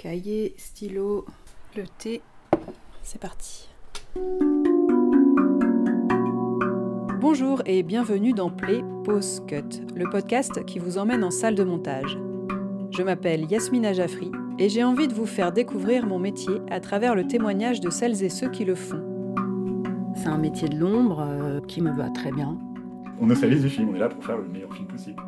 [0.00, 1.26] Cahier, stylo,
[1.76, 2.22] le thé.
[3.02, 3.68] C'est parti.
[7.20, 11.64] Bonjour et bienvenue dans Play Pause Cut, le podcast qui vous emmène en salle de
[11.64, 12.16] montage.
[12.92, 14.30] Je m'appelle Yasmina Jaffri
[14.60, 18.22] et j'ai envie de vous faire découvrir mon métier à travers le témoignage de celles
[18.22, 19.02] et ceux qui le font.
[20.14, 22.56] C'est un métier de l'ombre euh, qui me va très bien.
[23.20, 25.20] On neutralise du film, on est là pour faire le meilleur film possible.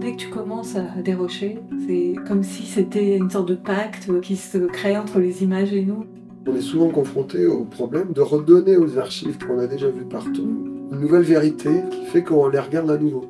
[0.00, 4.36] Dès que tu commences à dérocher, c'est comme si c'était une sorte de pacte qui
[4.36, 6.06] se crée entre les images et nous.
[6.46, 10.48] On est souvent confronté au problème de redonner aux archives qu'on a déjà vues partout
[10.90, 13.26] une nouvelle vérité qui fait qu'on les regarde à nouveau.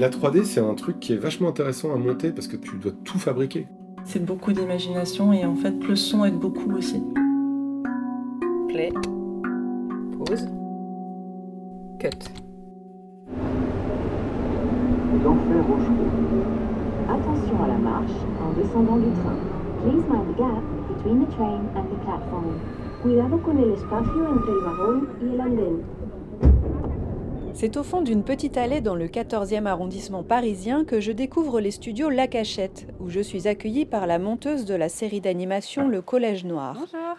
[0.00, 2.92] La 3D, c'est un truc qui est vachement intéressant à monter parce que tu dois
[3.04, 3.66] tout fabriquer.
[4.04, 7.02] C'est beaucoup d'imagination et en fait le son aide beaucoup aussi.
[8.68, 8.90] Play.
[10.18, 10.48] Pause.
[11.98, 12.49] Cut.
[15.18, 16.06] L'enfer Rochereau.
[17.08, 19.36] Attention à la marche en descendant du train.
[19.82, 22.60] Please mind the gap between the train and the platform.
[23.02, 25.84] Cuidado con el espacio entre el vagón y el andén.
[27.54, 31.72] C'est au fond d'une petite allée dans le 14e arrondissement parisien que je découvre les
[31.72, 36.00] studios La Cachette, où je suis accueillie par la monteuse de la série d'animation Le
[36.02, 36.74] Collège Noir.
[36.74, 37.16] Bonjour.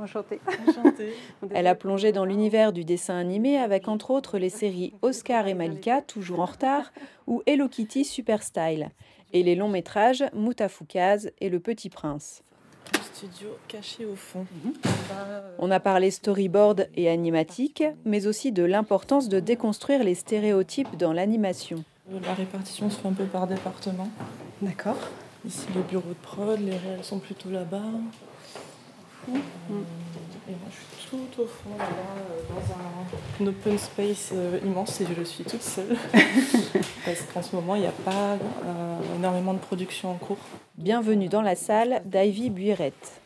[0.00, 0.40] Enchantée.
[0.66, 1.12] Enchantée.
[1.54, 5.54] Elle a plongé dans l'univers du dessin animé avec entre autres les séries Oscar et
[5.54, 6.90] Malika, toujours en retard,
[7.26, 8.90] ou Hello Kitty Super Style,
[9.34, 12.42] et les longs métrages Moutafoukaz et Le Petit Prince.
[12.94, 14.46] Le studio caché au fond.
[15.58, 21.12] On a parlé storyboard et animatique, mais aussi de l'importance de déconstruire les stéréotypes dans
[21.12, 21.84] l'animation.
[22.10, 24.08] La répartition se fait un peu par département.
[24.62, 24.96] D'accord.
[25.46, 27.82] Ici, les bureaux de prod, les réels sont plutôt là-bas.
[29.28, 29.32] Euh,
[30.48, 31.86] et moi, je suis tout au fond, là-bas,
[32.18, 35.96] euh, dans un, un open space euh, immense et je suis toute seule.
[37.04, 40.38] Parce qu'en ce moment, il n'y a pas euh, énormément de production en cours.
[40.76, 43.20] Bienvenue dans la salle d'Ivy Buirette.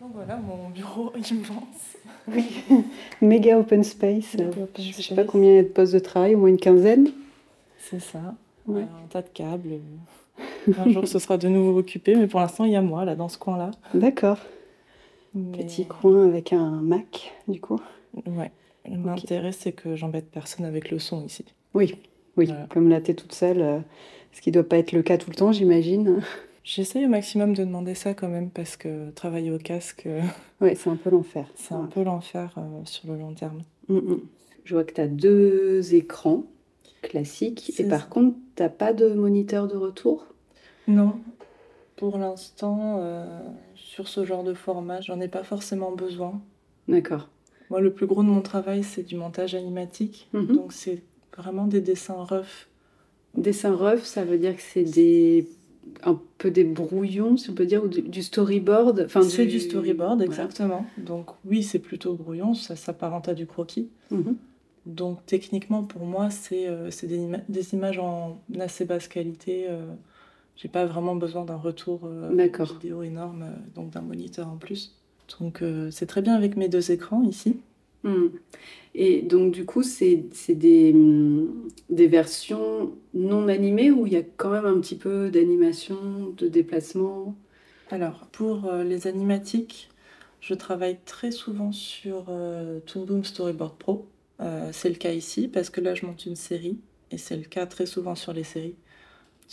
[0.00, 1.96] Donc voilà mon bureau immense.
[2.28, 2.62] Oui,
[3.20, 4.34] méga open space.
[4.34, 5.16] Méga open je ne sais space.
[5.16, 7.10] pas combien il y a de postes de travail, au moins une quinzaine.
[7.78, 8.34] C'est ça.
[8.66, 8.82] Ouais.
[8.82, 9.80] Un tas de câbles.
[10.78, 13.16] Un jour, ce sera de nouveau occupé, mais pour l'instant, il y a moi, là,
[13.16, 13.72] dans ce coin-là.
[13.92, 14.38] D'accord.
[15.34, 17.80] Mais- Petit coin avec un Mac, du coup.
[18.26, 18.50] Ouais.
[18.86, 21.44] L'intérêt, c'est que j'embête personne avec le son ici.
[21.74, 21.94] Oui,
[22.36, 22.46] oui.
[22.46, 22.66] Voilà.
[22.70, 23.78] Comme là, tu es toute seule, euh,
[24.32, 26.20] ce qui ne doit pas être le cas tout le temps, j'imagine.
[26.64, 30.20] J'essaye au maximum de demander ça quand même, parce que travailler au casque, euh,
[30.60, 31.46] Oui, c'est un peu l'enfer.
[31.54, 33.62] c'est un peu l'enfer euh, sur le long terme.
[33.88, 34.20] Mm, mm.
[34.64, 36.44] Je vois que tu as deux écrans
[37.02, 38.06] classiques, et par ça.
[38.06, 40.26] contre, tu n'as pas de moniteur de retour?
[40.86, 41.14] Non,
[42.02, 43.24] pour l'instant, euh,
[43.76, 46.40] sur ce genre de format, j'en ai pas forcément besoin.
[46.88, 47.28] D'accord.
[47.70, 50.28] Moi, le plus gros de mon travail, c'est du montage animatique.
[50.32, 50.56] Mhm.
[50.56, 51.00] Donc, c'est
[51.38, 52.66] vraiment des dessins rough.
[53.36, 55.46] Dessin rough, ça veut dire que c'est des
[56.02, 59.02] un peu des brouillons, si on peut dire, ou du, du storyboard.
[59.06, 60.24] Enfin, c'est du storyboard, Voilà.
[60.24, 60.84] exactement.
[60.98, 63.88] Donc, oui, c'est plutôt brouillon, ça s'apparente à du croquis.
[64.10, 64.34] Mhm.
[64.86, 69.66] Donc techniquement pour moi c'est euh, c'est des, ima- des images en assez basse qualité.
[69.70, 69.86] euh,
[70.56, 74.96] J'ai pas vraiment besoin d'un retour euh, vidéo énorme, euh, donc d'un moniteur en plus.
[75.40, 77.60] Donc euh, c'est très bien avec mes deux écrans ici.
[78.04, 78.26] Mm.
[78.94, 81.48] Et donc, du coup, c'est c'est des, mm,
[81.90, 85.96] des versions non animées où il y a quand même un petit peu d'animation,
[86.36, 87.34] de déplacement?
[87.90, 89.90] Alors pour euh, les animatiques,
[90.40, 94.06] je travaille très souvent sur euh, Toon Boom Storyboard Pro.
[94.40, 96.78] Euh, c'est le cas ici parce que là je monte une série
[97.10, 98.76] et c'est le cas très souvent sur les séries.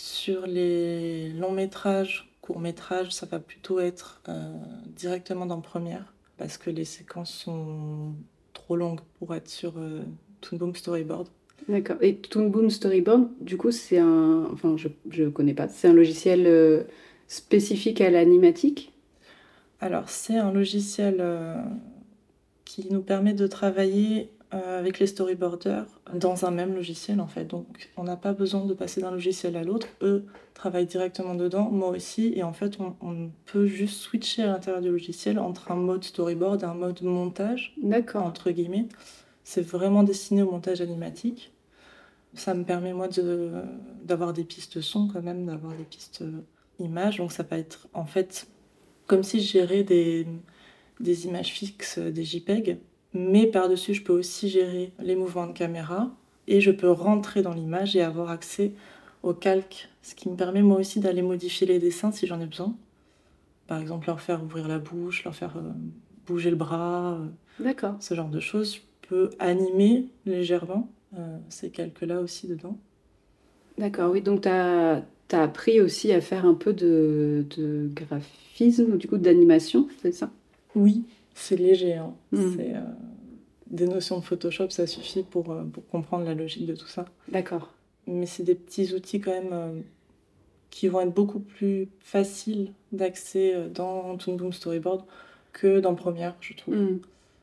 [0.02, 4.54] Sur les longs métrages, courts métrages, ça va plutôt être euh,
[4.96, 8.14] directement dans Première parce que les séquences sont
[8.54, 10.00] trop longues pour être sur euh,
[10.40, 11.28] Toon Boom Storyboard.
[11.68, 11.98] D'accord.
[12.00, 14.48] Et Toon Boom Storyboard, du coup, c'est un.
[14.50, 15.68] Enfin, je ne connais pas.
[15.68, 16.84] C'est un logiciel euh,
[17.28, 18.94] spécifique à l'animatique?
[19.80, 21.22] Alors, c'est un logiciel
[22.64, 27.44] qui nous permet de travailler avec les storyboarders dans un même logiciel en fait.
[27.44, 29.86] Donc, on n'a pas besoin de passer d'un logiciel à l'autre.
[30.02, 34.46] Eux travaillent directement dedans, moi aussi, et en fait, on, on peut juste switcher à
[34.48, 38.24] l'intérieur du logiciel entre un mode storyboard et un mode montage, D'accord.
[38.24, 38.86] entre guillemets.
[39.44, 41.52] C'est vraiment destiné au montage animatique.
[42.34, 43.52] Ça me permet, moi, de-
[44.04, 46.42] d'avoir des pistes son quand même, d'avoir des pistes euh,
[46.78, 47.18] images.
[47.18, 48.46] Donc, ça va être en fait
[49.06, 50.26] comme si je gérais des,
[51.00, 52.78] des images fixes, euh, des JPEG,
[53.14, 56.10] mais par-dessus, je peux aussi gérer les mouvements de caméra
[56.46, 58.72] et je peux rentrer dans l'image et avoir accès
[59.22, 62.46] au calque, ce qui me permet moi aussi d'aller modifier les dessins si j'en ai
[62.46, 62.74] besoin.
[63.66, 65.72] Par exemple, leur faire ouvrir la bouche, leur faire euh,
[66.26, 67.26] bouger le bras, euh,
[67.62, 67.96] D'accord.
[68.00, 68.76] ce genre de choses.
[68.76, 72.78] Je peux animer légèrement euh, ces calques-là aussi dedans.
[73.78, 74.22] D'accord, oui.
[74.22, 79.06] Donc, tu as, Tu as appris aussi à faire un peu de, de graphisme, du
[79.06, 80.30] coup d'animation, c'est ça?
[80.74, 81.04] Oui,
[81.40, 81.94] c'est léger.
[81.94, 82.14] hein.
[82.32, 82.56] Mm.
[82.56, 82.80] C'est, euh,
[83.70, 87.04] des notions de Photoshop, ça suffit pour, euh, pour comprendre la logique de tout ça.
[87.28, 87.72] D'accord.
[88.06, 89.80] Mais c'est des petits outils quand même euh,
[90.70, 95.04] qui vont être beaucoup plus faciles d'accès dans Toon Boom Storyboard
[95.52, 96.74] que dans Premiere, je trouve.
[96.76, 97.00] Mm.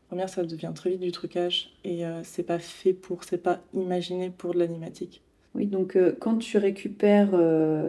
[0.09, 3.61] Première, ça devient très vite du trucage et euh, c'est pas fait pour, c'est pas
[3.73, 5.21] imaginé pour de l'animatique.
[5.55, 7.31] Oui, donc euh, quand tu récupères,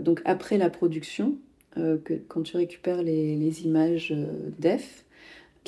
[0.03, 1.37] donc après la production,
[1.77, 4.13] que, quand tu récupères les, les images
[4.59, 5.05] def,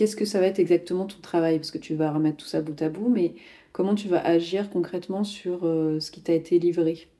[0.00, 1.58] qu'est-ce que ça va être exactement ton travail?
[1.58, 3.34] Parce que tu vas remettre tout ça bout à bout, mais
[3.72, 7.10] comment tu vas agir concrètement sur euh, ce qui t'a été livré?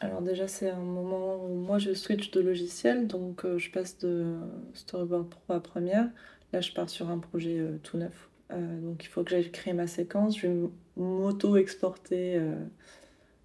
[0.00, 3.98] Alors déjà, c'est un moment où moi je switch de logiciel, donc euh, je passe
[3.98, 4.36] de
[4.74, 6.10] Storyboard Pro à Premiere.
[6.52, 8.30] Là, je pars sur un projet euh, tout neuf.
[8.50, 10.38] Donc il faut que j'aille créer ma séquence.
[10.38, 12.40] Je vais m'auto-exporter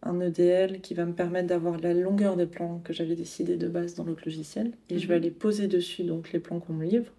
[0.04, 3.68] un EDL qui va me permettre d'avoir la longueur des plans que j'avais décidé de
[3.68, 4.74] base dans l'autre logiciel.
[4.90, 5.16] Et je vais Mhm.
[5.16, 7.12] aller poser dessus donc les plans qu'on me livre.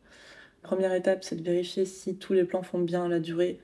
[0.62, 3.60] Première étape, c'est de vérifier si tous les plans font bien la durée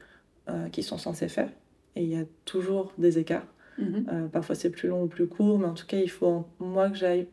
[0.48, 1.50] euh, qu'ils sont censés faire.
[1.94, 3.46] Et il y a toujours des écarts.
[3.80, 6.90] Euh, parfois c'est plus long ou plus court, mais en tout cas il faut moi
[6.90, 7.28] que j'aille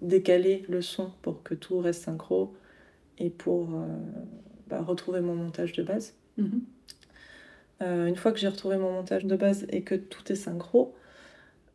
[0.00, 2.52] décaler le son pour que tout reste synchro
[3.18, 3.86] et pour euh,
[4.66, 6.14] bah, retrouver mon montage de base.
[6.36, 6.62] Mhm.
[7.80, 10.94] Une fois que j'ai retrouvé mon montage de base et que tout est synchro,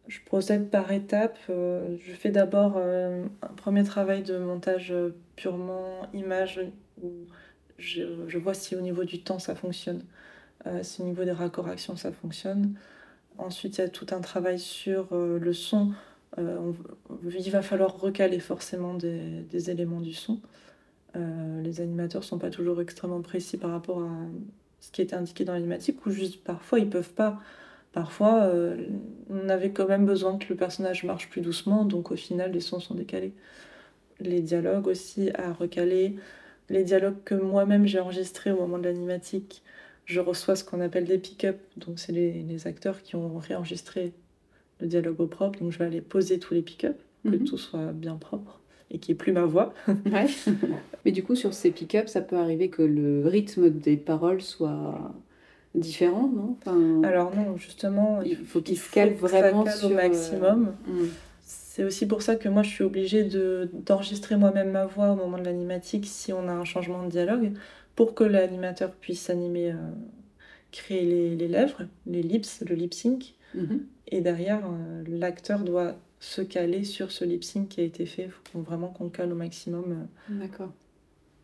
[0.08, 1.38] je procède par étapes.
[1.48, 4.92] Je fais d'abord un premier travail de montage
[5.36, 6.62] purement image
[7.04, 7.28] où
[7.80, 10.04] je, vois si au niveau du temps ça fonctionne,
[10.68, 12.76] euh, si au niveau des raccords actions ça fonctionne.
[13.38, 15.94] Ensuite, il y a tout un travail sur euh, le son.
[16.38, 16.74] Euh,
[17.24, 20.40] il va falloir recaler forcément des, éléments du son.
[21.64, 24.12] Les animateurs sont pas toujours extrêmement précis par rapport à
[24.80, 27.40] ce qui était indiqué dans l'animatique, ou juste parfois ils peuvent pas.
[27.92, 28.50] Parfois,
[29.30, 32.60] on avait quand même besoin que le personnage marche plus doucement, donc au final, les
[32.60, 33.34] sons sont décalés.
[34.20, 36.16] Les dialogues aussi à recaler.
[36.70, 39.64] Les dialogues que moi-même j'ai enregistrés au moment de l'animatique,
[40.06, 44.14] je reçois ce qu'on appelle des pick-up, donc c'est les, les acteurs qui ont réenregistré
[44.80, 47.44] le dialogue au propre, donc je vais aller poser tous les pick-up, que Mhm.
[47.44, 48.60] tout soit bien propre
[48.92, 49.74] et qu'il n'y ait plus ma voix.
[49.88, 50.26] Ouais.
[51.06, 55.14] Mais du coup, sur ces pick-up, ça peut arriver que le rythme des paroles soit
[55.76, 56.58] différent, non?
[56.60, 59.78] Enfin, Alors non, justement, il faut qu'il il se cale faut que ça vraiment cale
[59.78, 60.74] sur au maximum.
[60.88, 61.10] euh, mm.
[61.80, 65.16] C'est aussi pour ça que moi je suis obligée de, d'enregistrer moi-même ma voix au
[65.16, 67.54] moment de l'animatique si on a un changement de dialogue
[67.96, 69.76] pour que l'animateur puisse animer, euh,
[70.74, 73.34] créer les, les lèvres, les lips, le lip sync.
[73.56, 73.86] Mhm.
[74.10, 78.24] Et derrière, euh, l'acteur doit se caler sur ce lip sync qui a été fait.
[78.24, 80.06] Il faut vraiment qu'on le cale au maximum.
[80.30, 80.38] euh.
[80.38, 80.74] D'accord.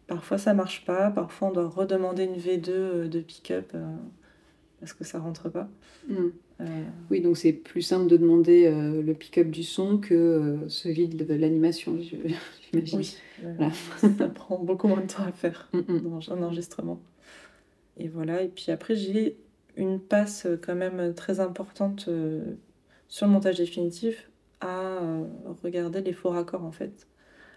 [0.08, 3.86] Parfois ça marche pas, parfois on doit redemander une V2 euh, de pick-up euh,
[4.82, 5.70] parce que ça rentre pas.
[6.10, 6.28] Mm.
[6.62, 10.70] Euh, Oui, donc c'est plus simple de demander euh, le pick-up du son que euh,
[10.70, 11.98] celui de l'animation,
[12.72, 13.00] j'imagine.
[13.00, 13.72] oui, Voilà.
[14.18, 15.70] ça prend beaucoup moins de temps à faire.
[15.74, 16.20] Mm, mm.
[16.30, 17.02] un enregistrement.
[17.98, 19.38] Et voilà, et puis après j'ai
[19.78, 22.10] une passe quand même très importante
[23.08, 24.30] sur le montage définitif
[24.62, 25.00] à
[25.64, 27.08] regarder les faux raccords en fait.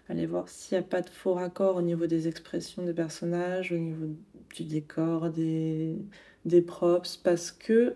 [0.07, 3.71] Aller voir s'il n'y a pas de faux raccords au niveau des expressions des personnages,
[3.71, 4.07] au niveau
[4.55, 5.97] du décor, des,
[6.45, 7.95] des props, parce que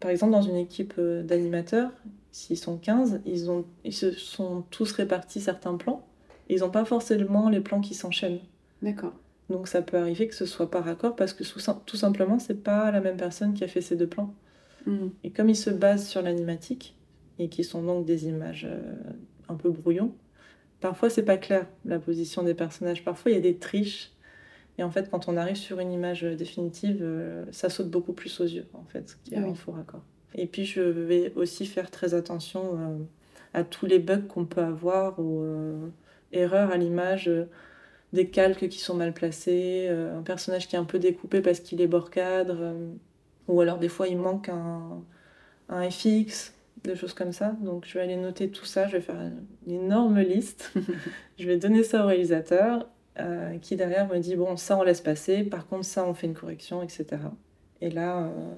[0.00, 1.90] par exemple dans une équipe euh, d'animateurs,
[2.32, 6.06] s'ils sont 15, ils, ont, ils se sont tous répartis certains plans,
[6.48, 8.40] et ils n'ont pas forcément les plans qui s'enchaînent.
[8.82, 9.12] D'accord.
[9.50, 11.42] Donc ça peut arriver que ce soit par accord parce que
[11.84, 14.32] tout simplement c'est pas la même personne qui a fait ces deux plans.
[14.86, 15.08] Mm.
[15.24, 16.96] Et comme ils se basent sur l'animatique
[17.38, 18.80] et qui sont donc des images euh,
[19.48, 20.14] un peu brouillons,
[20.80, 23.04] parfois c'est pas clair la position des personnages.
[23.04, 24.12] Parfois il y a des triches.
[24.80, 28.40] Et en fait quand on arrive sur une image définitive, euh, ça saute beaucoup plus
[28.40, 29.50] aux yeux en fait qu'il y a oui.
[29.50, 30.02] un faux raccord.
[30.34, 32.98] Et puis je vais aussi faire très attention euh,
[33.54, 35.88] à tous les bugs qu'on peut avoir ou euh,
[36.32, 37.28] erreurs à l'image.
[37.28, 37.46] euh,
[38.12, 41.60] des calques qui sont mal placés, euh, un personnage qui est un peu découpé parce
[41.60, 42.88] qu'il est bord cadre, euh,
[43.48, 45.02] ou alors des fois il manque un,
[45.68, 47.56] un FX, des choses comme ça.
[47.62, 49.16] Donc je vais aller noter tout ça, je vais faire
[49.66, 50.72] une énorme liste,
[51.38, 52.88] je vais donner ça au réalisateur,
[53.18, 56.26] euh, qui derrière me dit bon ça on laisse passer, par contre ça on fait
[56.26, 57.22] une correction, etc.
[57.80, 58.54] Et là euh,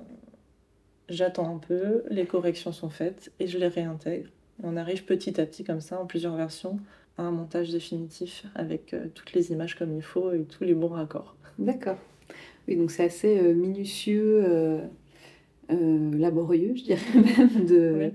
[1.08, 4.28] j'attends un peu, les corrections sont faites et je les réintègre.
[4.62, 6.78] Et on arrive petit à petit comme ça en plusieurs versions
[7.18, 10.74] à un montage définitif avec euh, toutes les images comme il faut et tous les
[10.74, 11.36] bons raccords.
[11.58, 11.98] D'accord.
[12.68, 14.80] Oui, donc c'est assez minutieux,
[15.68, 17.64] laborieux, je dirais même.
[17.66, 18.12] De,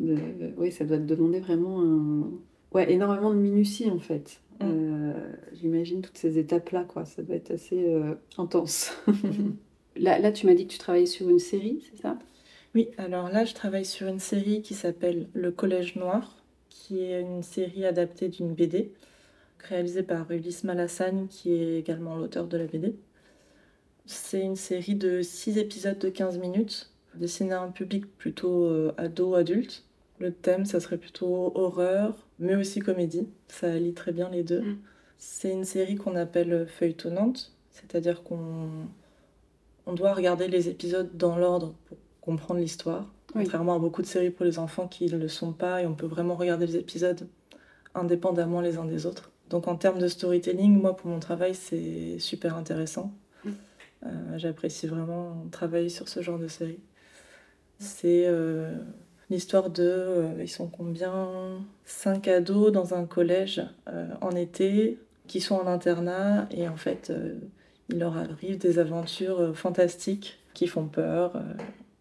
[0.00, 2.30] de- oui, ça doit te demander vraiment un...
[2.72, 4.40] ouais, énormément de minutie en fait.
[4.62, 7.04] Euh, J'imagine toutes ces étapes-là, quoi.
[7.04, 8.92] Ça doit être assez euh, intense.
[9.96, 12.18] là, là, tu m'as dit que tu travaillais sur une série, c'est ça?
[12.76, 16.36] Oui, alors là je travaille sur une série qui s'appelle Le Collège Noir,
[16.68, 18.92] qui est une série adaptée d'une BD,
[19.60, 22.94] réalisée par Ulysse Malassane, qui est également l'auteur de la BD.
[24.04, 28.92] C'est une série de 6 épisodes de 15 minutes, destinée à un public plutôt euh,
[28.98, 29.84] ado-adulte.
[30.18, 33.28] Le thème, ça serait plutôt horreur, mais aussi comédie.
[33.48, 34.60] Ça allie très bien les deux.
[34.60, 34.78] Mm.
[35.18, 38.68] C'est une série qu'on appelle feuilletonnante, c'est-à-dire qu'on
[39.86, 43.10] on doit regarder les épisodes dans l'ordre pour comprendre l'histoire.
[43.34, 43.44] Oui.
[43.44, 45.94] Contrairement à beaucoup de séries pour les enfants qui ne le sont pas, et on
[45.94, 47.26] peut vraiment regarder les épisodes
[47.94, 49.30] indépendamment les uns des autres.
[49.48, 53.14] Donc en termes de storytelling, moi pour mon travail, c'est super intéressant.
[53.44, 53.50] Mm.
[54.04, 56.80] Euh, J'apprécie vraiment travailler sur ce genre de série.
[57.78, 58.76] C'est euh,
[59.30, 61.58] l'histoire de, euh, ils sont combien?
[61.84, 67.10] Cinq ados dans un collège euh, en été qui sont en internat et en fait
[67.10, 67.34] euh,
[67.88, 71.40] il leur arrive des aventures fantastiques qui font peur.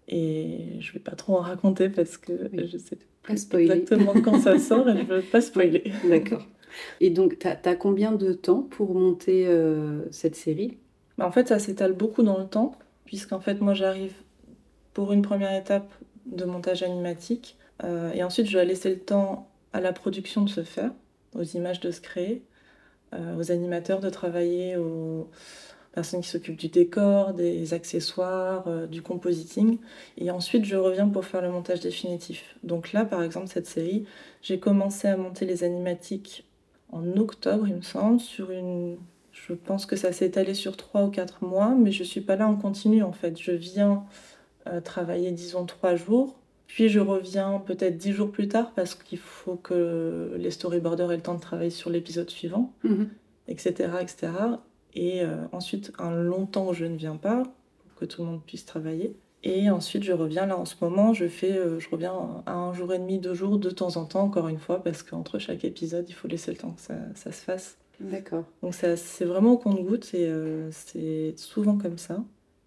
[0.07, 2.67] et je vais pas trop en raconter parce que Oui.
[2.67, 3.65] je sais Pas spoiler.
[3.71, 5.91] exactement quand ça sort et je veux pas spoiler.
[6.09, 6.45] D'accord.
[6.99, 9.47] Et donc, tu as, combien de temps pour monter
[10.11, 10.77] cette série?
[11.17, 12.73] Bah, en fait, ça s'étale beaucoup dans le temps,
[13.05, 14.13] puisqu'en fait, moi, j'arrive
[14.93, 15.89] pour une première étape
[16.25, 20.49] de montage animatique, euh, et ensuite, je dois laisser le temps à la production de
[20.49, 20.91] se faire,
[21.35, 22.43] aux images de se créer,
[23.13, 25.29] euh, aux animateurs de travailler, aux
[25.93, 29.79] personnes qui s'occupent du décor, des accessoires, euh, du compositing,
[30.17, 32.55] et ensuite, je reviens pour faire le montage définitif.
[32.63, 34.05] Donc là, par exemple, cette série,
[34.41, 36.45] j'ai commencé à monter les animatiques
[36.91, 38.97] en octobre, il me semble, sur une
[39.35, 42.35] je pense que ça s'est étalé sur trois ou quatre mois, mais je suis pas
[42.35, 43.39] là en continu en fait.
[43.39, 44.05] Je viens
[44.67, 46.35] euh, travailler, disons, trois jours,
[46.67, 51.17] puis je reviens peut-être dix jours plus tard parce qu'il faut que les storyboarders aient
[51.17, 52.73] le temps de travailler sur l'épisode suivant,
[53.47, 53.91] etc.
[54.01, 54.31] etc.
[54.95, 58.29] Et euh, ensuite, un long temps où je ne viens pas, pour que tout le
[58.29, 59.15] monde puisse travailler.
[59.43, 62.73] Et ensuite, je reviens là en ce moment, je fais, euh, je reviens à un
[62.73, 65.63] jour et demi, deux jours, de temps en temps, encore une fois, parce qu'entre chaque
[65.65, 67.77] épisode, il faut laisser le temps que ça, ça se fasse.
[67.99, 68.43] D'accord.
[68.61, 72.23] Donc c'est vraiment au compte-goutte et euh, c'est souvent comme ça.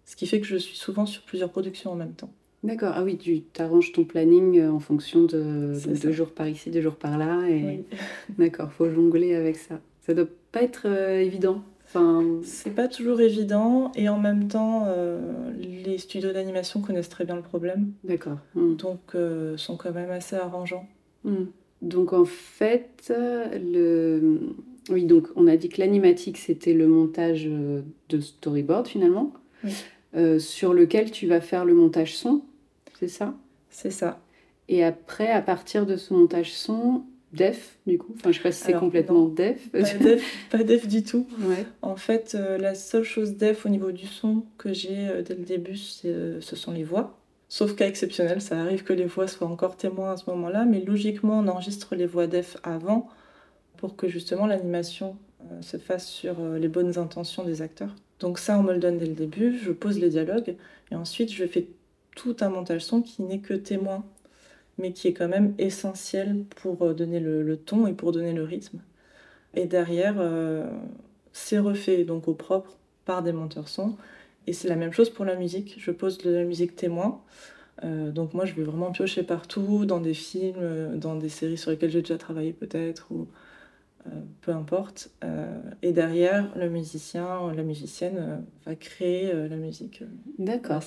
[0.09, 2.31] Ce qui fait que je suis souvent sur plusieurs productions en même temps.
[2.63, 2.93] D'accord.
[2.95, 6.81] Ah oui, tu t'arranges ton planning euh, en fonction de, deux jours par ici, deux
[6.81, 7.47] jours par là.
[7.47, 7.63] Et...
[7.63, 7.97] Oui.
[8.39, 9.79] D'accord, faut jongler avec ça.
[10.01, 11.61] Ça doit pas être euh, évident.
[11.85, 17.25] Enfin, C'est pas toujours évident et en même temps, euh, les studios d'animation connaissent très
[17.25, 18.37] bien le problème, d'accord.
[18.55, 18.75] Hmm.
[18.75, 20.87] donc euh, sont quand même assez arrangeants.
[21.23, 21.45] Hmm.
[21.83, 23.13] Donc en fait,
[23.53, 24.39] le...
[24.89, 29.31] oui, donc on a dit que l'animatique c'était le montage de storyboard finalement,
[29.63, 29.71] Oui.
[30.15, 32.41] Euh, sur lequel tu vas faire le montage son,
[32.99, 33.33] c'est ça?
[33.69, 34.19] C'est ça.
[34.67, 38.51] Et après, à partir de ce montage son, def du coup, enfin je sais pas
[38.51, 39.69] si c'est complètement def.
[39.71, 41.27] Pas def, pas def du tout.
[41.39, 41.65] Ouais.
[41.81, 45.35] En fait, euh, la seule chose def au niveau du son que j'ai euh, dès
[45.35, 47.17] le début, c'est, euh, ce sont les voix.
[47.47, 50.81] Sauf cas exceptionnel, ça arrive que les voix soient encore témoins à ce moment-là, mais
[50.81, 53.09] logiquement, on enregistre les voix def avant
[53.77, 55.15] pour que justement l'animation
[55.61, 57.95] se fasse sur les bonnes intentions des acteurs.
[58.19, 60.55] Donc ça, on me le donne dès le début, je pose les dialogues,
[60.91, 61.67] et ensuite je fais
[62.15, 64.03] tout un montage son qui n'est que témoin,
[64.77, 68.43] mais qui est quand même essentiel pour euh, donner le, ton et pour donner le
[68.43, 68.79] rythme.
[69.55, 70.69] Et derrière, euh,
[71.33, 73.95] c'est refait donc au propre par des monteurs son.
[74.47, 75.75] Et c'est la même chose pour la musique.
[75.79, 77.21] Je pose de la musique témoin.
[77.83, 81.71] Euh, donc moi, je vais vraiment piocher partout, dans des films, dans des séries sur
[81.71, 83.09] lesquelles j'ai déjà travaillé peut-être,
[84.41, 85.11] peu importe.
[85.23, 90.01] Euh, et derrière, le musicien, la musicienne euh, va créer euh, la musique.
[90.01, 90.05] euh,
[90.37, 90.81] D'accord.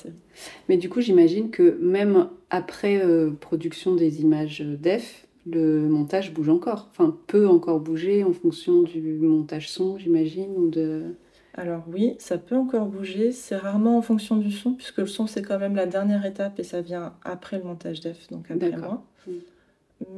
[0.69, 6.49] Mais du coup, j'imagine que même après euh, production des images def, le montage bouge
[6.49, 6.89] encore.
[6.91, 11.15] Enfin, peut encore bouger en fonction du montage son, j'imagine, ou de.
[11.55, 13.33] Alors oui, ça peut encore bouger.
[13.33, 16.59] C'est rarement en fonction du son, puisque le son, c'est quand même la dernière étape
[16.59, 19.05] et ça vient après le montage def, donc après moi.
[19.27, 19.31] Mm.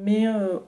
[0.05, 0.59] Mais euh,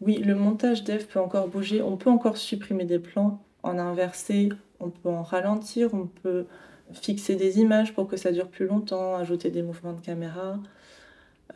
[0.00, 1.82] oui, le montage def peut encore bouger.
[1.82, 6.46] On peut encore supprimer des plans, en inverser, on peut en ralentir, on peut
[6.92, 10.58] fixer des images pour que ça dure plus longtemps, ajouter des mouvements de caméra.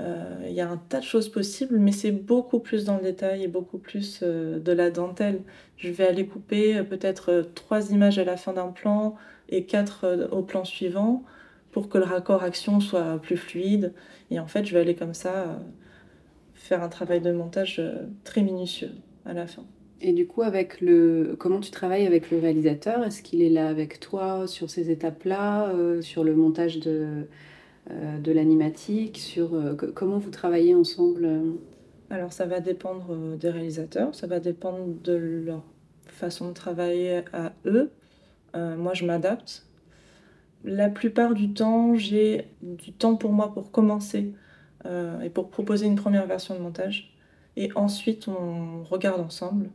[0.01, 3.03] Euh, Il y a un tas de choses possibles, mais c'est beaucoup plus dans le
[3.03, 5.41] détail et beaucoup plus euh, de la dentelle.
[5.77, 9.17] Je vais aller couper euh, peut-être trois images à la fin d'un plan
[9.49, 11.23] et quatre au plan suivant
[11.73, 13.93] pour que le raccord action soit plus fluide.
[14.31, 15.59] Et en fait, je vais aller comme ça
[16.65, 18.93] faire un travail de montage euh, très minutieux
[19.27, 19.65] à la fin.
[20.01, 23.05] Et du coup, avec le, comment tu travailles avec le réalisateur?
[23.05, 27.27] Est-ce qu'il est là avec toi sur ces étapes-là, euh, sur le montage de,
[27.91, 31.29] euh, de l'animatique, sur euh, co- comment vous travaillez ensemble?
[32.09, 35.65] Alors ça va dépendre des réalisateurs, ça va dépendre de leur
[36.07, 37.91] façon de travailler à eux.
[38.55, 39.67] Moi je m'adapte.
[40.65, 44.33] La plupart du temps, j'ai du temps pour moi pour commencer
[44.87, 47.15] euh, et pour proposer une première version de montage.
[47.57, 49.71] Et ensuite, on regarde ensemble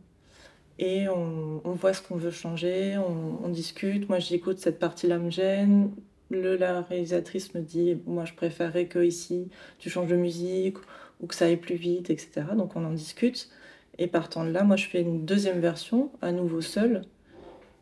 [0.80, 4.08] et on, voit ce qu'on veut changer, on, on discute.
[4.08, 5.92] Moi, j'écoute cette partie-là me gêne.
[6.30, 9.50] Le, la réalisatrice me dit, moi, je préférerais que ici,
[9.80, 10.78] tu changes de musique
[11.22, 12.44] ou que ça aille plus vite, etc.
[12.56, 13.50] Donc, on en discute.
[13.98, 17.02] Et partant de là, moi, je fais une deuxième version, à nouveau seule.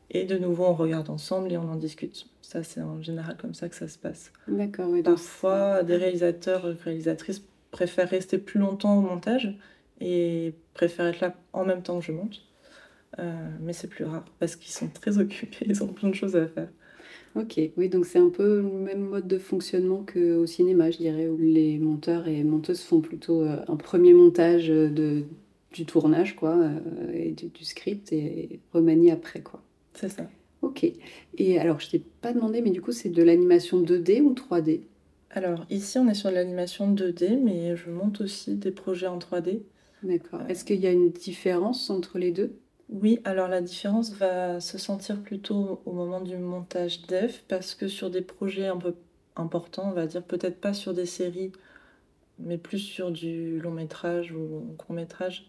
[0.09, 2.27] Et de nouveau, on regarde ensemble et on en discute.
[2.47, 4.31] Ça, c'est en général comme ça que ça se passe.
[4.47, 5.03] D'accord, oui.
[5.03, 9.53] Parfois, des réalisateurs réalisatrices préfèrent rester plus longtemps au montage
[9.99, 12.41] et préfèrent être là en même temps que je monte.
[13.19, 16.37] Euh, mais c'est plus rare parce qu'ils sont très occupés, ils ont plein de choses
[16.37, 16.69] à faire.
[17.35, 21.27] Ok, oui, donc c'est un peu le même mode de fonctionnement qu'au cinéma, je dirais,
[21.27, 25.25] où les monteurs et monteuses font plutôt euh, un premier montage de,
[25.73, 29.61] du tournage, quoi, euh, et du, du script, et remanient après, quoi.
[29.93, 30.29] C'est ça.
[30.61, 30.85] Ok.
[31.37, 34.81] Et alors, je t'ai pas demandé, mais du coup, c'est de l'animation 2D ou 3D
[35.29, 39.19] Alors, ici, on est sur de l'animation 2D, mais je monte aussi des projets en
[39.19, 39.61] 3D.
[40.03, 40.41] D'accord.
[40.49, 42.57] Est-ce qu'il y a une différence entre les deux?
[42.89, 47.87] Oui, alors la différence va se sentir plutôt au moment du montage def, parce que
[47.87, 48.95] sur des projets un peu
[49.35, 51.51] importants, on va dire peut-être pas sur des séries,
[52.39, 55.47] mais plus sur du long métrage ou court métrage,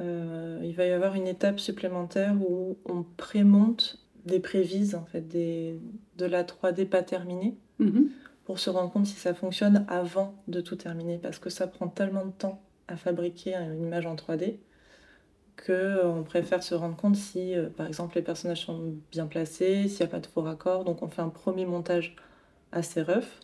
[0.00, 5.22] euh, il va y avoir une étape supplémentaire où on prémonte des prévises, en fait,
[5.22, 5.78] des,
[6.18, 8.10] de la 3D pas terminée, Mhm.
[8.44, 11.88] pour se rendre compte si ça fonctionne avant de tout terminer, parce que ça prend
[11.88, 14.58] tellement de temps à fabriquer une image en 3D
[15.66, 19.98] qu'on préfère se rendre compte si, euh, par exemple, les personnages sont bien placés, s'il
[20.00, 20.84] n'y a pas de faux raccords.
[20.84, 22.14] Donc on fait un premier montage
[22.72, 23.40] assez rough,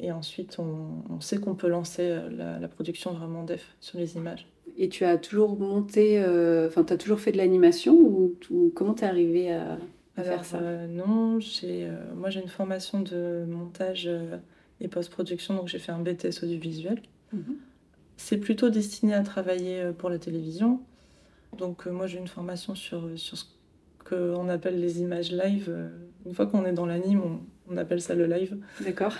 [0.00, 3.98] et ensuite on, on sait qu'on peut lancer euh, la, la production vraiment def sur
[3.98, 4.46] les images.
[4.76, 8.72] Et tu as toujours monté, euh, enfin, tu as toujours fait de l'animation ou, ou
[8.74, 9.72] comment t'es arrivé à,
[10.16, 10.58] à Alors, faire ça?
[10.58, 14.36] euh, non, j'ai, euh, moi j'ai une formation de montage euh,
[14.80, 17.00] et post-production, donc j'ai fait un BTS audiovisuel.
[17.32, 17.56] Mhm.
[18.16, 20.80] C'est plutôt destiné à travailler euh, pour la télévision.
[21.58, 23.44] Donc euh, moi j'ai une formation sur, sur ce
[24.08, 25.66] qu'on appelle les images live.
[25.68, 25.88] Euh,
[26.26, 28.56] Une fois qu'on est dans l'anime, on, on appelle ça le live.
[28.80, 29.14] D'accord.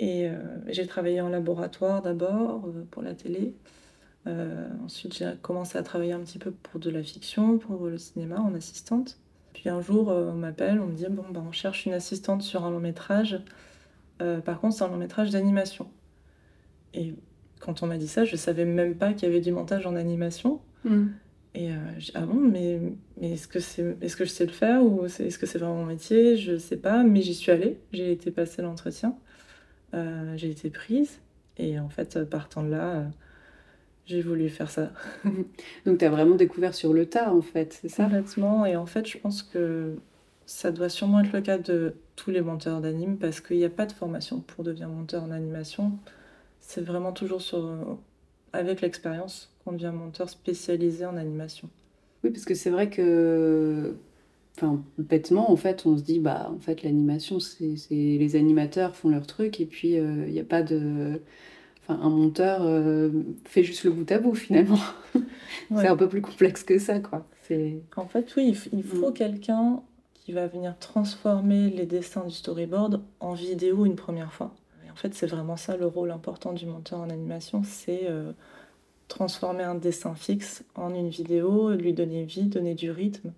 [0.00, 3.54] Et euh, j'ai travaillé en laboratoire d'abord euh, pour la télé.
[4.26, 7.98] Euh, ensuite, j'ai commencé à travailler un petit peu pour de la fiction, pour le
[7.98, 9.18] cinéma en assistante.
[9.52, 12.64] Puis un jour, on m'appelle, on me dit bon, bah, on cherche une assistante sur
[12.64, 13.42] un long métrage.
[14.44, 15.90] Par contre, c'est un long métrage d'animation.
[16.94, 17.14] Et
[17.58, 19.96] quand on m'a dit ça, je savais même pas qu'il y avait du montage en
[19.96, 20.60] animation.
[20.84, 21.12] Mhm.
[21.54, 22.80] Et euh, j'ai dit, ah bon, mais,
[23.20, 25.76] mais est-ce que, c'est, est-ce que je sais le faire ou est-ce que c'est vraiment
[25.76, 26.36] mon métier?
[26.36, 27.78] Je sais pas, mais j'y suis allée.
[27.92, 29.16] J'ai été passer l'entretien.
[29.94, 31.20] Euh, j'ai été prise.
[31.56, 33.04] Et en fait, euh, partant de là, euh,
[34.06, 34.90] j'ai voulu faire ça
[35.86, 38.04] Donc tu as vraiment découvert sur le tas en fait, c'est ça?
[38.04, 38.66] Complètement.
[38.66, 39.96] Et en fait, je pense que
[40.46, 43.70] ça doit sûrement être le cas de tous les monteurs d'anime parce qu'il n'y a
[43.70, 45.92] pas de formation pour devenir monteur en animation.
[46.60, 47.98] C'est vraiment toujours sur,
[48.52, 51.68] avec l'expérience qu'on devient monteur spécialisé en animation.
[52.22, 53.96] Oui, parce que c'est vrai que,
[54.60, 59.08] enfin, bêtement, en fait, on se dit, bah, en fait, l'animation, c'est les animateurs font
[59.08, 61.20] leur truc et puis il n'y a pas de.
[61.82, 63.10] Enfin, un monteur euh,
[63.44, 64.78] fait juste le bout à bout finalement.
[65.70, 65.82] Ouais.
[65.82, 67.26] C'est un peu plus complexe que ça, quoi.
[67.96, 69.14] En fait, oui, il faut Mm.
[69.14, 69.82] quelqu'un
[70.14, 74.54] qui va venir transformer les dessins du storyboard en vidéo une première fois.
[74.86, 78.32] Et en fait, c'est vraiment ça le rôle important du monteur en animation, c'est euh,
[79.08, 83.32] transformer un dessin fixe en une vidéo, lui donner vie, donner du rythme.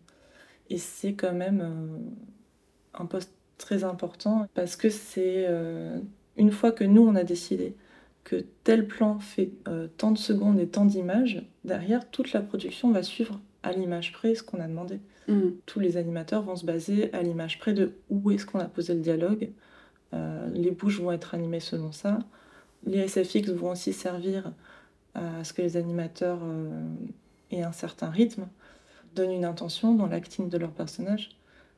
[0.73, 5.99] Et c'est quand même euh, un poste très important parce que c'est euh,
[6.37, 7.77] une fois que nous, on a décidé
[8.25, 12.91] que tel plan fait euh, tant de secondes et tant d'images, derrière, toute la production
[12.91, 15.01] va suivre à l'image près ce qu'on a demandé.
[15.29, 15.57] Mhm.
[15.67, 18.95] Tous les animateurs vont se baser à l'image près de où est-ce qu'on a posé
[18.95, 19.51] le dialogue.
[20.15, 22.19] Euh, les bouches vont être animées selon ça.
[22.87, 24.53] Les SFX vont aussi servir
[25.15, 26.83] à ce que les animateurs euh,
[27.51, 28.49] aient un certain rythme,
[29.15, 31.31] donnent une intention dans l'acting de leur personnage.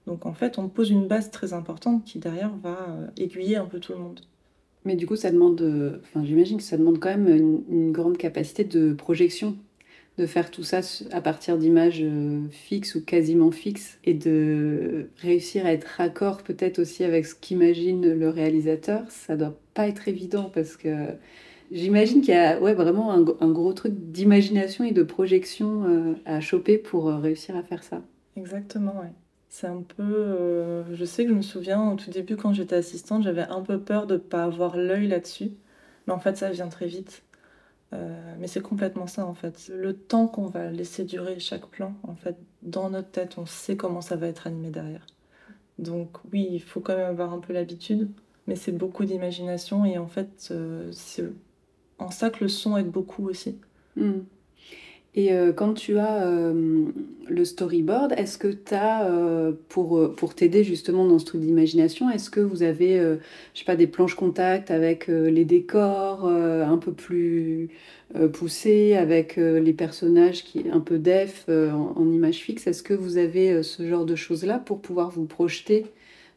[0.07, 3.67] Donc en fait, on pose une base très importante qui derrière va euh, aiguiller un
[3.67, 4.21] peu tout le monde.
[4.85, 5.61] Mais du coup, ça demande.
[5.63, 9.57] euh, Enfin, j'imagine que ça demande quand même une, grande capacité de projection,
[10.19, 15.65] de faire tout ça à partir d'images euh, fixes ou quasiment fixes et de réussir
[15.67, 19.11] à être raccord peut-être aussi avec ce qu'imagine le réalisateur.
[19.11, 20.89] Ça doit pas être évident parce que
[21.75, 26.41] j'imagine qu'il y a ouais, vraiment un, gros truc d'imagination et de projection euh, à
[26.41, 28.01] choper pour euh, réussir à faire ça.
[28.37, 29.13] Exactement, ouais.
[29.51, 30.03] C'est un peu.
[30.03, 33.61] euh, je sais que je me souviens au tout début, quand j'étais assistante, j'avais un
[33.61, 35.53] peu peur de ne pas avoir l'œil là-dessus.
[36.07, 37.23] Mais en fait, ça vient très vite.
[38.41, 39.71] Mais c'est complètement ça, en fait.
[39.73, 43.77] Le temps qu'on va laisser durer chaque plan, en fait, dans notre tête, on sait
[43.77, 45.07] comment ça va être animé derrière.
[45.79, 48.09] Donc, oui, il faut quand même avoir un peu l'habitude,
[48.47, 51.25] mais c'est beaucoup d'imagination et en fait, euh, c'est
[51.99, 53.57] en ça que le son aide beaucoup aussi.
[53.97, 54.21] Hmm.
[55.17, 56.87] Et euh, quand tu as euh,
[57.29, 62.11] le storyboard, est-ce que tu as, euh, pour, pour t'aider justement dans ce truc d'imagination,
[62.11, 66.93] est-ce que vous avez, je sais pas, des planches contact avec les décors un peu
[66.93, 67.71] plus
[68.33, 72.67] poussés, avec les personnages qui un peu def en, en image fixe?
[72.67, 75.87] Est-ce que vous avez ce genre de choses-là pour pouvoir vous projeter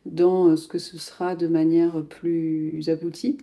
[0.06, 3.38] dans ce que ce sera de manière plus aboutie?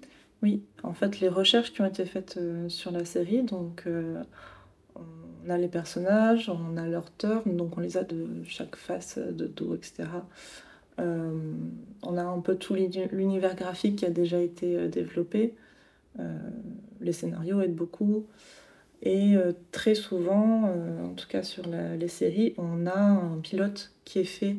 [0.44, 3.88] Oui, en fait, les recherches qui ont été faites sur la série, donc
[4.94, 9.18] on a les personnages, on a leur turn, donc on les a de chaque face,
[9.18, 10.04] de dos, etc.
[11.00, 11.54] Euh,
[12.02, 15.54] on a un peu tout l'univers graphique qui a déjà été euh, développé.
[16.20, 16.38] Euh,
[17.00, 18.26] les scénarios aident beaucoup.
[19.02, 19.34] Et
[19.70, 20.62] très souvent,
[21.04, 24.56] en tout cas sur les séries, on a un pilote qui est fait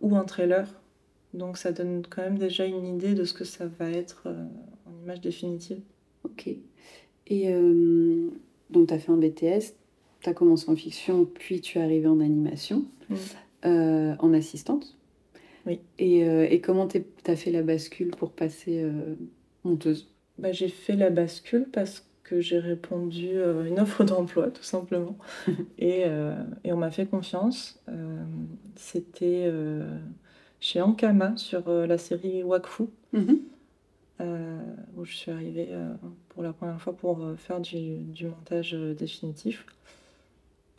[0.00, 0.66] ou un trailer.
[1.34, 4.26] Donc ça donne quand même déjà une idée de ce que ça va être
[5.04, 5.80] image définitive.
[6.24, 6.48] Ok.
[7.26, 7.48] Et
[8.70, 9.74] donc tu as fait un BTS,
[10.20, 12.84] tu as commencé en fiction, puis tu es arrivée en animation,
[13.64, 14.96] euh, en assistante.
[15.66, 15.80] Oui.
[15.98, 19.14] Et, euh, et comment tu as fait la bascule pour passer euh,
[19.64, 20.10] monteuse?
[20.38, 25.16] Bah, J'ai fait la bascule parce que j'ai répondu à une offre d'emploi, tout simplement.
[25.78, 26.04] et,
[26.64, 27.78] et, on m'a fait confiance.
[28.76, 29.50] C'était
[30.58, 32.84] chez Ankama sur la série Wakfu.
[33.12, 33.38] Mm-hmm.
[34.20, 35.68] Où je suis arrivée
[36.28, 39.66] pour la première fois pour faire du, du montage définitif.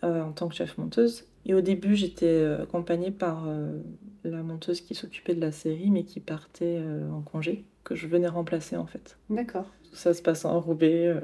[0.06, 1.24] Euh, en tant que chef monteuse.
[1.46, 3.80] Et au début, j'étais euh, accompagnée par euh,
[4.26, 8.28] la monteuse qui s'occupait de la série, mais qui partait en congé, que je venais
[8.28, 9.18] remplacer en fait.
[9.30, 9.66] D'accord.
[9.94, 11.16] Ça se passe en Roubaix.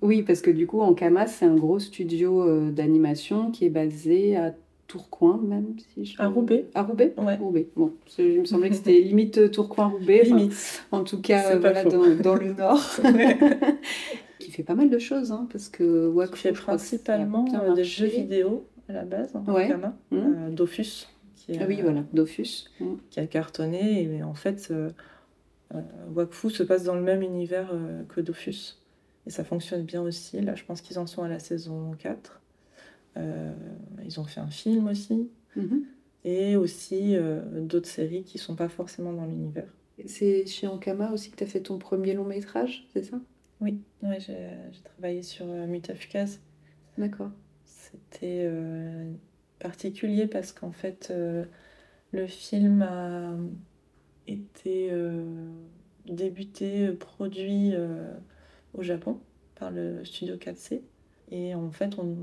[0.00, 4.36] Oui, parce que du coup, en Camas, c'est un gros studio d'animation qui est basé
[4.36, 4.54] à
[4.88, 6.20] Tourcoing, même si je...
[6.20, 6.66] À Roubaix.
[6.74, 7.36] À Roubaix Ouais.
[7.36, 7.68] Roubaix.
[7.76, 10.24] Bon, il me semblait que c'était limite Tourcoing-Roubaix.
[10.24, 10.82] limite.
[10.90, 12.82] En tout cas, voilà, dans, dans, le nord.
[14.38, 18.06] qui fait pas mal de choses, hein, parce que Wakfu fait principalement euh, des jeux
[18.06, 19.68] vidéo à la base, en ouais.
[19.68, 19.82] Mmh.
[20.12, 21.06] Euh, Dofus.
[21.36, 22.70] Qui ah oui, voilà, Dofus.
[22.80, 22.86] Mmh.
[23.10, 24.90] Qui a cartonné, et en fait, euh,
[26.14, 27.70] Wakfu se passe dans le même univers
[28.08, 28.78] que Dofus.
[29.26, 30.40] Et ça fonctionne bien aussi.
[30.40, 32.37] Là, je pense qu'ils en sont à la saison 4.
[33.16, 35.30] Ils ont fait un film aussi.
[35.56, 35.78] Mmh.
[36.24, 37.16] Et aussi
[37.52, 39.72] d'autres séries qui sont pas forcément dans l'univers.
[40.06, 43.18] C'est chez Ankama aussi que tu as fait ton premier long métrage, c'est ça?
[43.60, 46.40] Oui, ouais, j'ai travaillé sur euh, Mutafukaz.
[46.96, 47.30] D'accord.
[47.64, 49.12] C'était euh,
[49.58, 51.44] particulier parce qu'en fait, euh,
[52.12, 53.34] le film a
[54.28, 54.92] été
[56.06, 57.72] débuté, produit
[58.74, 59.20] au Japon
[59.54, 60.82] par le studio 4C.
[61.30, 62.16] Et en fait, on,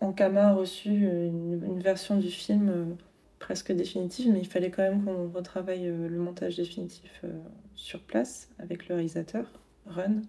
[0.00, 2.96] Ankama a reçu une, version du film
[3.38, 7.24] presque définitive, mais il fallait quand même qu'on retravaille le montage définitif
[7.74, 9.46] sur place avec le réalisateur.
[9.86, 10.22] Run.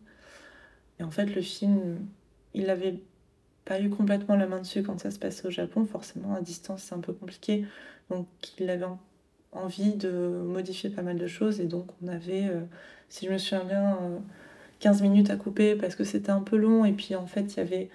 [1.00, 2.08] Et en fait, le film,
[2.54, 3.00] il n'avait
[3.66, 5.86] pas eu complètement la main dessus quand ça se passait au Japon.
[5.86, 7.66] Forcément, à distance, c'est un peu compliqué.
[8.10, 8.28] Donc,
[8.60, 8.86] il avait
[9.52, 10.10] envie de
[10.46, 11.60] modifier pas mal de choses.
[11.60, 12.62] Et donc, on avait, euh,
[13.10, 13.98] si je me souviens bien,
[14.80, 16.86] 15 euh, minutes à couper parce que c'était un peu long.
[16.86, 17.94] Et puis, en fait, il y avait euh,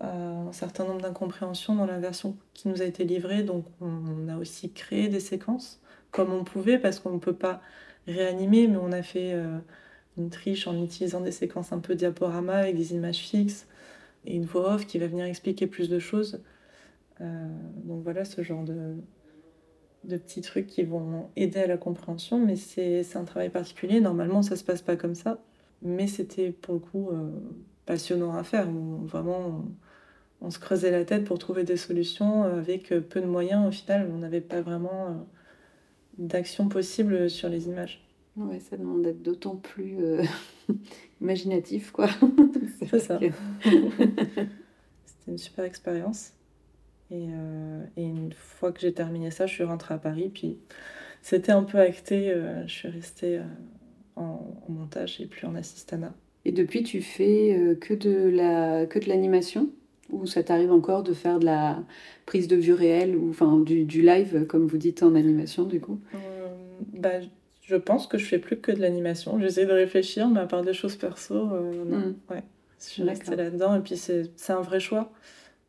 [0.00, 3.42] un certain nombre d'incompréhensions dans la version qui nous a été livrée.
[3.42, 7.60] Donc, on a aussi créé des séquences comme on pouvait parce qu'on ne peut pas
[8.06, 9.34] réanimer, mais on a fait
[10.16, 13.66] une triche en utilisant des séquences un peu diaporama avec des images fixes
[14.24, 16.42] et une voix off qui va venir expliquer plus de choses.
[17.20, 17.48] Euh,
[17.84, 18.94] donc voilà ce genre de,
[20.04, 24.00] de petits trucs qui vont aider à la compréhension, mais c'est un travail particulier.
[24.00, 25.38] Normalement, ça se passe pas comme ça,
[25.82, 27.30] mais c'était pour le coup euh,
[27.86, 28.68] passionnant à faire.
[28.70, 29.64] vraiment,
[30.48, 33.68] se creusait la tête pour trouver des solutions avec peu de moyens.
[33.68, 35.14] Au final, on n'avait pas vraiment euh,
[36.16, 38.02] d'action possible sur les images.
[38.36, 40.22] Ouais, ça demande d'être d'autant plus euh,
[41.20, 42.08] imaginatif, quoi.
[42.88, 43.18] C'est ça.
[43.64, 46.32] C'était une super expérience.
[47.10, 50.30] Et, euh, et, une fois que j'ai terminé ça, je suis rentrée à Paris.
[50.32, 50.58] Puis
[51.22, 52.30] c'était un peu acté.
[52.30, 53.40] Euh, je suis restée
[54.14, 56.14] en, montage et puis en assistana.
[56.44, 59.70] Et depuis, tu fais que de la que de l'animation?
[60.12, 61.82] Ou ça t'arrive encore de faire de la
[62.26, 65.80] prise de vue réelle ou enfin du, du live comme vous dites en animation du
[65.80, 66.00] coup?
[66.94, 67.20] Bah,
[67.70, 69.38] je pense que je fais plus que de l'animation.
[69.38, 71.98] J'essaie de réfléchir, mais à part des choses perso, euh, non.
[71.98, 72.14] Mm.
[72.30, 72.42] Ouais.
[72.80, 73.76] Je suis restée là-dedans.
[73.76, 75.12] Et puis, c'est un vrai choix.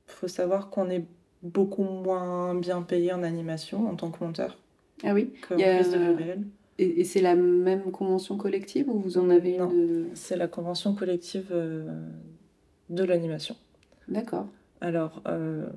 [0.07, 1.05] Il faut savoir qu'on est
[1.43, 4.57] beaucoup moins bien payé en animation en tant que monteur.
[5.03, 6.43] Ah oui Que prise de vue réelle.
[6.79, 10.95] Et, c'est la même convention collective ou vous en avez non, une C'est la convention
[10.95, 11.85] collective euh,
[12.89, 13.55] de l'animation.
[14.07, 14.47] D'accord.
[14.81, 15.67] Alors, euh,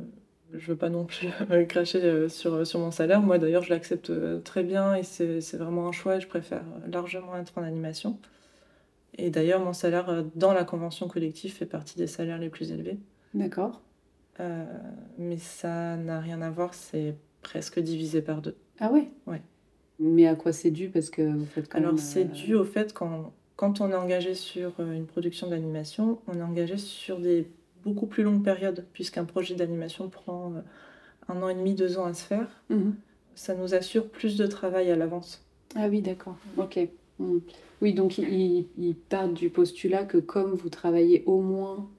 [0.53, 1.29] je veux pas non plus
[1.69, 3.21] cracher euh, sur, sur mon salaire.
[3.21, 6.19] Moi d'ailleurs, je l'accepte euh, très bien et c'est vraiment un choix.
[6.19, 8.19] Je préfère largement être en animation.
[9.17, 12.73] Et d'ailleurs, mon salaire euh, dans la convention collective fait partie des salaires les plus
[12.73, 12.99] élevés.
[13.33, 13.83] D'accord.
[14.41, 14.65] Euh,
[15.19, 18.57] mais ça n'a rien à voir, c'est presque divisé par deux.
[18.81, 19.09] Ah ouais?
[19.27, 19.43] Ouais.
[20.01, 20.89] Mais à quoi c'est dû?
[20.89, 23.91] Parce que vous faites quand Alors, même, c'est euh, dû au fait quand, quand on
[23.91, 27.47] est engagé sur euh, une production d'animation, on est engagé sur des
[27.85, 30.61] beaucoup plus longues périodes, puisqu'un projet d'animation prend euh,
[31.29, 32.49] un an et demi, deux ans à se faire.
[32.71, 32.95] mhm.
[33.37, 35.45] Ça nous assure plus de travail à l'avance.
[35.75, 36.37] Ah oui, d'accord.
[36.57, 36.79] Ok.
[37.19, 37.39] Mm.
[37.83, 41.91] Oui, donc ils, ils partent du postulat que comme vous travaillez au moins...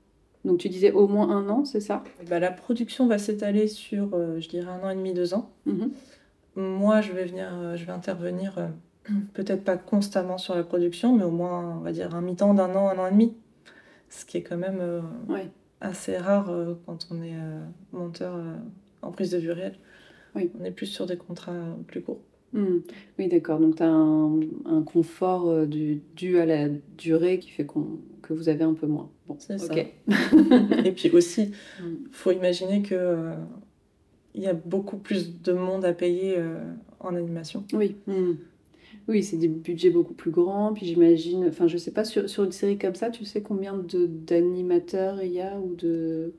[0.46, 2.04] Donc tu disais au moins un an, c'est ça?
[2.30, 5.52] Bah, la production va s'étaler sur, euh, je dirais, un an et demi, deux ans.
[5.66, 5.92] Mhm.
[6.56, 8.68] Moi, je vais venir, euh, je vais intervenir euh,
[9.34, 12.74] peut-être pas constamment sur la production, mais au moins, on va dire, un mi-temps d'un
[12.76, 13.36] an, un an et demi.
[14.10, 14.80] Ce qui est quand même
[15.28, 15.50] Ouais.
[15.86, 18.56] Assez rare euh, quand on est euh, monteur euh,
[19.02, 19.76] en prise de vue réelle.
[20.36, 20.52] Oui.
[20.60, 22.22] On est plus sur des contrats euh, plus courts.
[22.54, 22.78] Mm.
[23.20, 23.60] Oui, d'accord.
[23.60, 26.68] Donc tu as un, un confort euh, du, dû à la
[26.98, 27.66] durée qui fait
[28.22, 29.10] que vous avez un peu moins.
[29.28, 29.74] Bon, C'est ça.
[30.86, 31.86] Et puis aussi, Mm.
[32.12, 33.34] faut imaginer que euh,
[34.34, 36.60] il y a beaucoup plus de monde à payer euh,
[37.00, 37.64] en animation.
[37.74, 37.96] Oui.
[38.08, 38.34] Mm.
[39.08, 40.74] Oui, c'est des budgets beaucoup plus grands.
[40.74, 43.76] Puis j'imagine, enfin, je sais pas, sur, sur une série comme ça, tu sais combien
[43.78, 46.34] d'animateurs il y a ou de.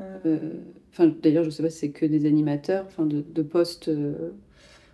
[0.00, 0.52] Euh, euh,
[0.92, 4.30] Enfin, d'ailleurs, je sais pas si c'est que des animateurs, enfin, de, de postes euh,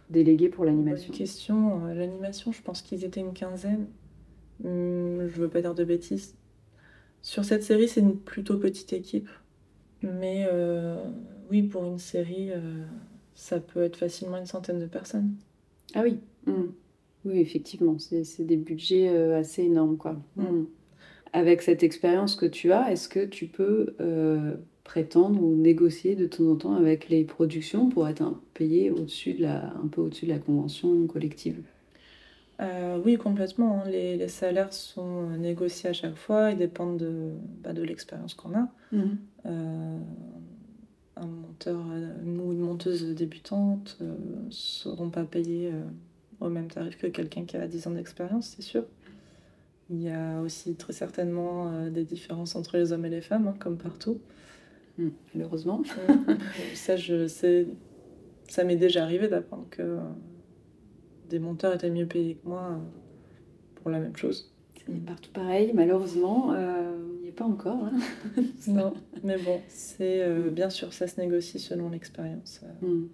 [0.09, 1.13] délégués pour l'animation.
[1.13, 1.87] Question.
[1.89, 3.87] L'animation, je pense qu'ils étaient une quinzaine.
[4.65, 6.37] Hum, je veux pas dire de bêtises.
[7.23, 9.29] Sur cette série, c'est une plutôt petite équipe.
[10.03, 10.97] Mais euh,
[11.51, 12.51] oui, pour une série,
[13.35, 15.35] ça peut être facilement une centaine de personnes.
[15.95, 16.19] Ah oui.
[16.47, 16.69] Mm.
[17.25, 20.17] Oui, effectivement, c'est des budgets euh, assez énormes, quoi.
[20.37, 20.65] Mm.
[21.33, 26.27] Avec cette expérience que tu as, est-ce que tu peux euh, prétendre ou négocier de
[26.27, 30.01] temps en temps avec les productions pour être un- payé au-dessus de la, un peu
[30.01, 31.63] au-dessus de la convention collective?
[32.61, 33.81] Euh, oui, complètement.
[33.83, 33.89] hein.
[33.91, 36.51] Les, les salaires sont négociés à chaque fois.
[36.51, 37.31] Ils dépendent de,
[37.63, 38.69] bah, de l'expérience qu'on a.
[39.47, 39.99] Euh,
[41.17, 45.71] un monteur ou une monteuse débutante ne seront pas payés
[46.41, 48.85] au même tarif que quelqu'un qui a 10 ans d'expérience, c'est sûr.
[49.91, 53.49] Il y a aussi très certainement euh, des différences entre les hommes et les femmes,
[53.49, 54.21] hein, comme partout.
[54.99, 55.09] Mm.
[55.35, 55.83] Malheureusement.
[56.75, 57.67] ça, je sais,
[58.49, 59.99] ça m'est déjà arrivé d'apprendre que euh,
[61.29, 62.77] des monteurs étaient mieux payés que moi euh,
[63.77, 64.53] pour la même chose.
[64.77, 67.85] C'est partout pareil, malheureusement, euh, il n'y est pas encore.
[67.85, 67.93] hein.
[68.69, 72.61] Non, mais bon, c'est euh, bien sûr, ça se négocie selon l'expérience.
[72.83, 72.87] euh.
[72.87, 73.09] Mm.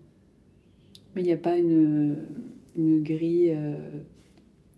[1.14, 2.16] Mais il n'y a pas une,
[2.76, 3.76] une grille euh,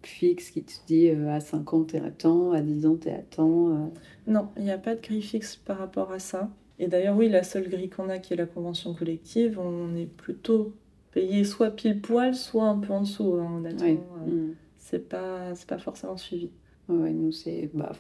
[0.02, 3.12] fixe qui te dit euh, à 5 ans t'es à temps, à 10 ans t'es
[3.12, 3.68] à temps.
[3.70, 3.86] euh.
[4.26, 6.50] Non, il n'y a pas de grille fixe par rapport à ça.
[6.78, 10.06] Et d'ailleurs, oui, la seule grille qu'on a qui est la convention collective, on est
[10.06, 10.74] plutôt
[11.10, 13.62] payé soit pile poil, soit un peu en dessous, hein.
[13.64, 13.94] Euh,
[14.26, 14.54] Mm.
[14.78, 16.50] C'est pas, c'est pas forcément suivi.
[16.88, 17.68] Ouais, nous, c'est.
[17.74, 17.92] Bah,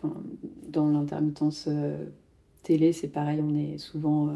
[0.68, 1.68] dans l'intermittence
[2.62, 4.32] télé, c'est pareil, on est souvent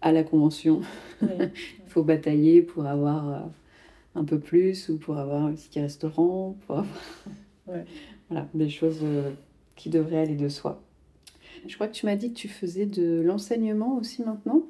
[0.00, 0.80] à la convention.
[1.20, 1.28] Oui.
[1.40, 3.50] Il faut batailler pour avoir
[4.14, 6.86] un peu plus ou pour avoir un ticket restaurant, pour avoir.
[7.66, 7.86] Ouais.
[8.28, 9.30] Voilà, des choses euh,
[9.74, 10.82] qui devraient aller de soi.
[11.66, 14.64] Je crois que tu m'as dit que tu faisais de l'enseignement aussi maintenant?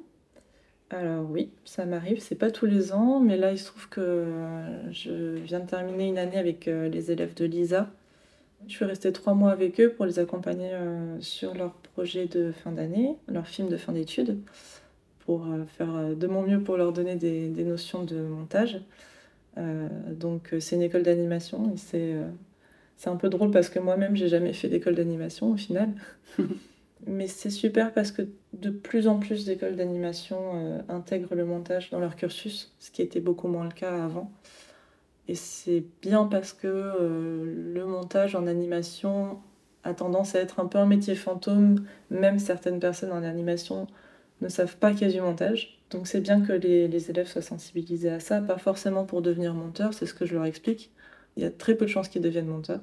[0.89, 3.99] Alors oui, ça m'arrive, c'est pas tous les ans, mais là il se trouve que
[3.99, 7.89] euh, je viens de terminer une année avec euh, les élèves de l'ISA.
[8.65, 10.71] Je suis restée trois mois avec eux pour les accompagner
[11.19, 14.39] sur leur projet de fin d'année, leur film de fin d'études,
[15.19, 18.79] pour faire de mon mieux pour leur donner des, des notions de montage.
[19.57, 22.29] Euh, donc euh, c'est une école d'animation et c'est euh,
[22.97, 25.89] c'est un peu drôle parce que moi-même j'ai jamais fait d'école d'animation au final.
[27.07, 31.91] Mais c'est super parce que de plus en plus d'écoles d'animation euh, intègrent le montage
[31.91, 34.31] dans leur cursus, ce qui était beaucoup moins le cas avant.
[35.27, 39.39] Et c'est bien parce que euh, le montage en animation
[39.83, 41.85] a tendance à être un peu un métier fantôme.
[42.09, 43.87] Même certaines personnes en animation
[44.41, 45.74] ne savent pas qu'il y a du montage.
[45.91, 49.53] Donc c'est bien que les, les élèves soient sensibilisés à ça, pas forcément pour devenir
[49.53, 50.91] monteur, c'est ce que je leur explique.
[51.37, 52.81] Il y a très peu de chances qu'ils deviennent monteurs.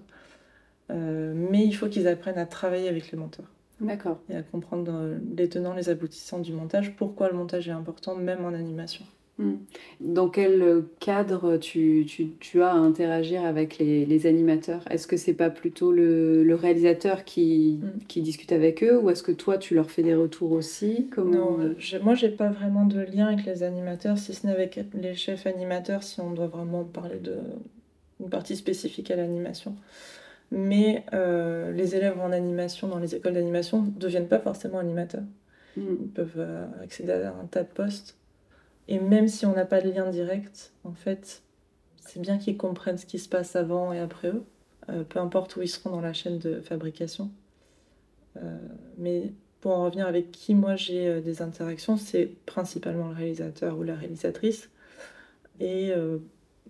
[0.90, 3.46] Euh, mais il faut qu'ils apprennent à travailler avec les monteurs
[3.80, 4.20] D'accord.
[4.28, 8.14] et à comprendre euh, les tenants, les aboutissants du montage, pourquoi le montage est important,
[8.14, 9.04] même en animation.
[9.42, 9.58] Mm.
[10.00, 14.82] Dans quel cadre tu, tu, tu as à interagir avec les, les animateurs?
[14.90, 18.04] Est-ce que c'est pas plutôt le, le réalisateur qui, Mm.
[18.08, 21.08] qui discute avec eux ou est-ce que toi tu leur fais des retours aussi?
[21.10, 21.58] Comment...
[21.58, 25.14] Non, moi j'ai pas vraiment de lien avec les animateurs, si ce n'est avec les
[25.14, 27.36] chefs animateurs, si on doit vraiment parler de
[28.20, 29.74] une partie spécifique à l'animation.
[30.50, 35.24] Mais euh, les élèves en animation dans les écoles d'animation ne deviennent pas forcément animateurs.
[35.76, 35.82] Mm.
[36.02, 38.16] Ils peuvent euh, accéder à un tas de postes.
[38.88, 41.42] Et même si on n'a pas de lien direct, en fait,
[41.96, 44.44] c'est bien qu'ils comprennent ce qui se passe avant et après eux.
[44.88, 47.30] euh, peu importe où ils seront dans la chaîne de fabrication.
[48.36, 48.58] Euh,
[48.98, 53.78] mais pour en revenir avec qui moi j'ai euh, des interactions, c'est principalement le réalisateur
[53.78, 54.70] ou la réalisatrice
[55.60, 55.92] et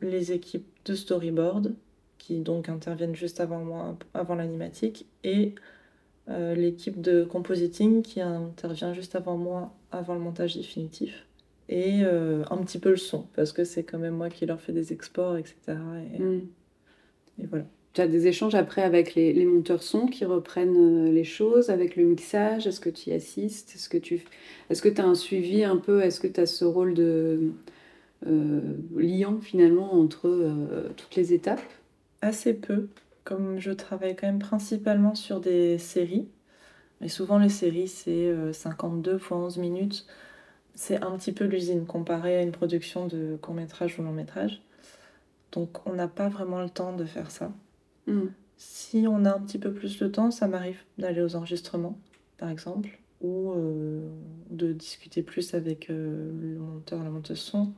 [0.02, 1.74] les équipes de storyboard
[2.18, 5.54] qui donc interviennent juste avant moi, avant l'animatique, et
[6.28, 11.26] l'équipe de compositing qui intervient juste avant moi, avant le montage définitif,
[11.72, 14.60] et euh, un petit peu le son, parce que c'est quand même moi qui leur
[14.60, 16.00] fais des exports, etc.
[16.14, 16.48] Et, Mm.
[17.38, 17.64] et voilà.
[17.92, 21.68] Tu as des échanges après avec les, les monteurs son qui reprennent euh, les choses,
[21.70, 23.74] avec le mixage, est-ce que tu y assistes?
[23.74, 24.24] Est-ce que tu
[24.70, 26.00] est-ce que as un suivi un peu?
[26.02, 27.52] Est-ce que tu as ce rôle de
[28.26, 28.60] euh,
[28.96, 31.62] liant finalement entre euh, toutes les étapes?
[32.22, 32.88] Assez peu,
[33.24, 36.28] comme je travaille quand même principalement sur des séries,
[37.02, 40.06] et souvent les séries c'est euh, 52 fois 11 minutes,
[40.74, 44.62] c'est un petit peu l'usine comparé à une production de court métrage ou long métrage.
[45.52, 47.52] Donc on n'a pas vraiment le temps de faire ça.
[48.06, 48.28] Mm.
[48.56, 51.98] Si on a un petit peu plus de temps, ça m'arrive d'aller aux enregistrements,
[52.38, 54.08] par exemple, ou euh,
[54.50, 57.72] de discuter plus avec euh, le monteur, la monteuse son.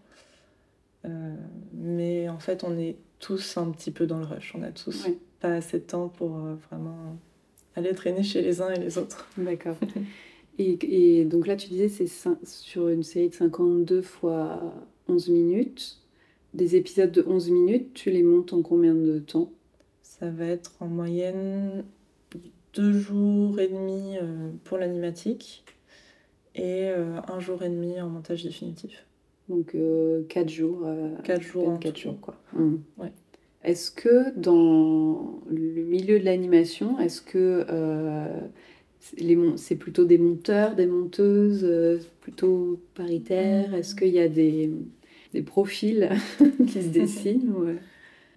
[1.04, 1.34] Euh,
[1.72, 4.54] mais en fait, on est tous un petit peu dans le rush.
[4.54, 5.08] On a tous
[5.40, 6.38] pas assez de temps pour
[6.70, 7.16] vraiment
[7.76, 9.28] aller traîner chez les uns et les autres.
[9.36, 9.76] D'accord.
[10.58, 12.06] Et, et donc là, tu disais, c'est
[12.44, 14.60] sur une série de 52 fois
[15.08, 15.98] 11 minutes.
[16.54, 19.50] Des épisodes de 11 minutes, tu les montes en combien de temps?
[20.02, 21.84] Ça va être en moyenne
[22.74, 25.64] deux jours et demi euh, pour l'animatique
[26.54, 29.04] et euh, un jour et demi en montage définitif.
[29.48, 29.76] Donc
[30.28, 30.82] 4 jours.
[30.86, 32.00] euh, Quatre jours en 4 tout.
[32.00, 32.36] jours, quoi.
[32.52, 32.76] Mm.
[32.98, 33.12] Ouais.
[33.64, 38.40] Est-ce que dans le milieu de l'animation, est-ce que euh,
[39.56, 43.74] c'est plutôt des monteurs, des monteuses, euh, plutôt paritaires Mm.
[43.74, 44.70] Est-ce qu'il y a des,
[45.32, 46.08] des profils
[46.66, 47.74] qui se dessinent euh,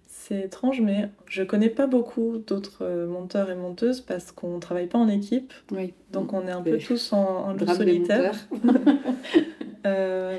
[0.06, 4.88] C'est étrange, mais je connais pas beaucoup d'autres euh, monteurs et monteuses parce qu'on travaille
[4.88, 5.94] pas en équipe, Oui.
[6.12, 8.34] donc on est un peu tous en, en loup solitaire.
[9.86, 10.38] Euh,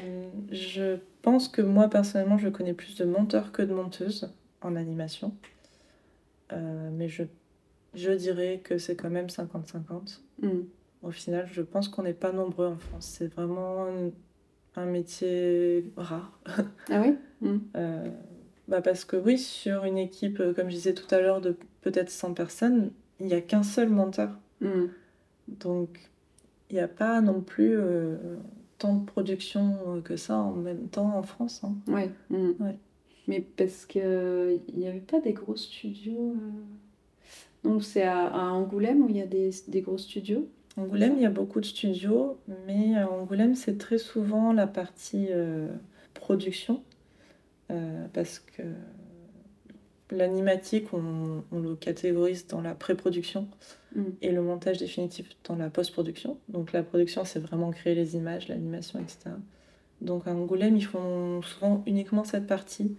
[0.52, 4.30] je pense que moi personnellement, je connais plus de monteurs que de monteuses
[4.62, 5.34] en animation,
[6.52, 7.24] Euh, mais je,
[7.93, 10.21] je dirais que c'est quand même 50-50.
[10.41, 10.47] Mm.
[11.02, 13.15] Au final, je pense qu'on n'est pas nombreux en France.
[13.17, 13.86] C'est vraiment
[14.75, 16.39] un, métier rare.
[16.89, 17.17] Ah oui?
[17.41, 17.58] Mm.
[17.75, 18.10] Euh,
[18.67, 21.58] bah parce que oui, sur une équipe, euh, comme je disais tout à l'heure, de
[21.82, 24.30] peut-être 100 personnes, il n'y a qu'un seul monteur.
[24.62, 24.86] Mm.
[25.47, 26.10] Donc,
[26.69, 28.15] il n'y a pas non plus euh,
[28.78, 31.62] tant de production que ça en même temps en France.
[31.63, 31.75] hein.
[31.88, 32.12] Ouais.
[32.30, 32.78] Ouais.
[33.28, 36.36] Mais parce que il n'y avait pas des gros studios.
[36.36, 36.63] euh,
[37.63, 40.48] Donc c'est à, à Angoulême où il y a des, des gros studios.
[40.78, 45.28] Angoulême, il y a beaucoup de studios, mais à Angoulême, c'est très souvent la partie
[45.30, 45.67] euh,
[46.13, 46.84] production,
[47.69, 48.63] euh, parce que
[50.12, 53.50] l'animatique, on, on le catégorise dans la pré-production
[53.95, 54.04] Mm.
[54.22, 56.38] et le montage définitif dans la post-production.
[56.48, 59.36] Donc la production, c'est vraiment créer les images, l'animation, etc.
[60.02, 62.98] Donc à Angoulême, ils font souvent uniquement cette partie.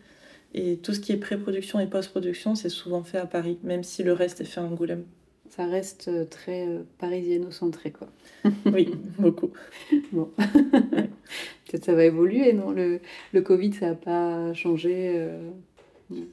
[0.54, 4.02] Et tout ce qui est pré-production et post-production, c'est souvent fait à Paris, même si
[4.02, 5.04] le reste est fait à Angoulême.
[5.48, 8.08] Ça reste euh, très euh, parisiano-centré quoi.
[8.66, 9.50] Oui, beaucoup.
[10.10, 12.70] Peut-être ça va évoluer, non?
[12.72, 13.00] Le,
[13.32, 15.12] le Covid, ça n'a pas changé.
[15.16, 15.50] euh,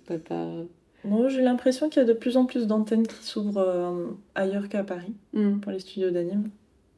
[0.08, 0.49] pas, pas...
[1.03, 4.67] Moi, j'ai l'impression qu'il y a de plus en plus d'antennes qui s'ouvrent euh, ailleurs
[4.69, 5.60] qu'à Paris Mm.
[5.60, 6.49] pour les studios d'anime.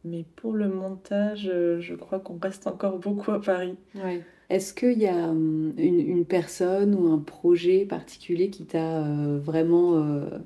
[0.05, 3.75] Mais pour le montage, euh, je crois qu'on reste encore beaucoup à Paris.
[3.95, 4.23] Ouais.
[4.49, 9.39] Est-ce qu'il y a hum, une, une personne ou un projet particulier qui t'a euh,
[9.39, 9.97] vraiment.
[10.03, 10.39] euh,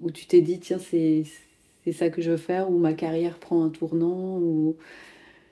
[0.00, 1.24] où tu t'es dit, tiens, c'est
[1.84, 4.76] c'est ça que je veux faire, ou ma carrière prend un tournant, ou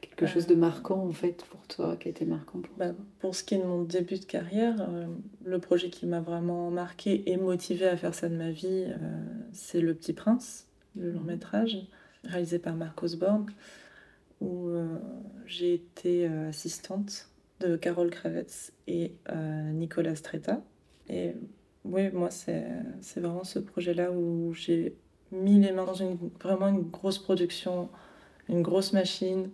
[0.03, 0.57] quelque chose de Euh.
[0.57, 2.88] marquant en fait pour toi, qui a été marquant pour toi?
[2.88, 5.07] Bah, pour ce qui est de mon début de carrière, euh,
[5.45, 9.25] le projet qui m'a vraiment marqué et motivé à faire ça de ma vie, euh,
[9.53, 10.66] c'est Le Petit Prince,
[10.97, 11.77] le long métrage,
[12.25, 13.47] réalisé par Marc Osborne,
[14.40, 14.99] où euh,
[15.47, 17.30] j'ai été assistante
[17.61, 20.62] de Carole Kravets et euh, Nicolas Stretta.
[21.09, 21.35] Et
[21.85, 22.66] oui, moi, c'est
[23.01, 24.95] c'est vraiment ce projet-là où j'ai
[25.32, 27.89] mis les mains dans une, vraiment une grosse production,
[28.49, 29.51] une grosse machine.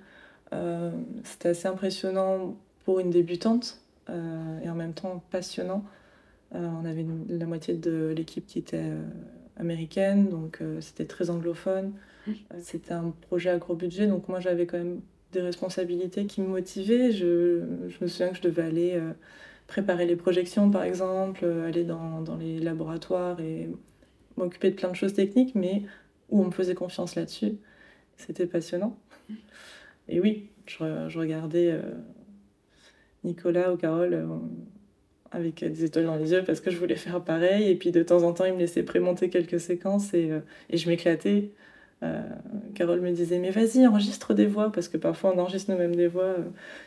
[0.53, 0.91] Euh,
[1.24, 5.85] C'était assez impressionnant pour une débutante euh, et en même temps passionnant.
[6.55, 8.93] Euh, on avait une- la moitié de l'équipe qui était
[9.57, 11.93] américaine, donc c'était très anglophone.
[12.28, 15.01] Euh, C'était un projet à gros budget, donc moi j'avais quand même
[15.33, 17.12] des responsabilités qui me motivaient.
[17.12, 17.62] Je,
[18.01, 19.12] me souviens que je devais aller euh,
[19.66, 23.68] préparer les projections, par exemple, euh, aller dans, les laboratoires et
[24.37, 25.83] m'occuper de plein de choses techniques, mais
[26.31, 27.57] où on me faisait confiance là-dessus.
[28.16, 28.99] C'était passionnant.
[30.09, 31.83] Et oui, je, re- je regardais euh,
[33.24, 34.27] Nicolas ou Carole
[35.33, 37.68] avec des étoiles dans les yeux parce que je voulais faire pareil.
[37.68, 40.31] Et puis de temps en temps, il me laissait prémonter quelques séquences et,
[40.70, 41.51] et je m'éclatais.
[42.03, 42.20] Euh,
[42.74, 46.09] Carole me disait mais vas-y enregistre des voix parce que parfois on enregistre nous-mêmes des
[46.09, 46.24] voix.
[46.24, 46.44] Euh,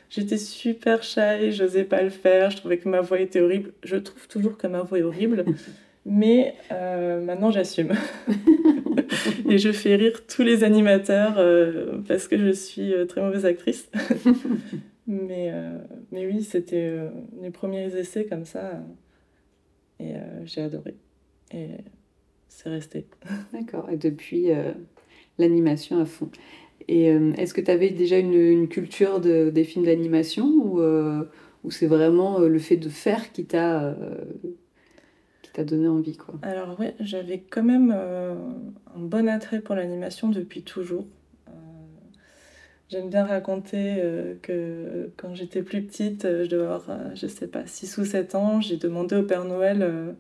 [0.10, 3.74] J'étais super shy, j'osais pas le faire, je trouvais que ma voix était horrible.
[3.84, 5.46] Je trouve toujours que ma voix est horrible,
[6.06, 7.94] mais euh, maintenant j'assume.
[9.50, 13.90] et je fais rire tous les animateurs euh, parce que je suis très mauvaise actrice.
[15.08, 15.52] mais,
[16.12, 17.00] mais oui, c'était
[17.42, 18.84] les premiers essais comme ça
[20.00, 20.14] et
[20.46, 20.96] j'ai adoré.
[21.52, 21.70] Et
[22.48, 23.08] c'est resté.
[23.54, 23.90] D'accord.
[23.90, 24.50] Et depuis,
[25.40, 26.30] l'animation à fond.
[26.90, 31.24] Et euh, est-ce que tu avais déjà une, culture de, des films d'animation ou, euh,
[31.64, 33.96] ou c'est vraiment euh, le fait de faire qui t'a
[35.60, 36.36] donné envie quoi?
[36.42, 41.06] Alors ouais, j'avais quand même un bon attrait pour l'animation depuis toujours.
[42.88, 44.02] J'aime bien raconter
[44.42, 48.62] que quand j'étais plus petite, je devais avoir, je sais pas, 6 ou 7 ans,
[48.62, 50.16] j'ai demandé au Père Noël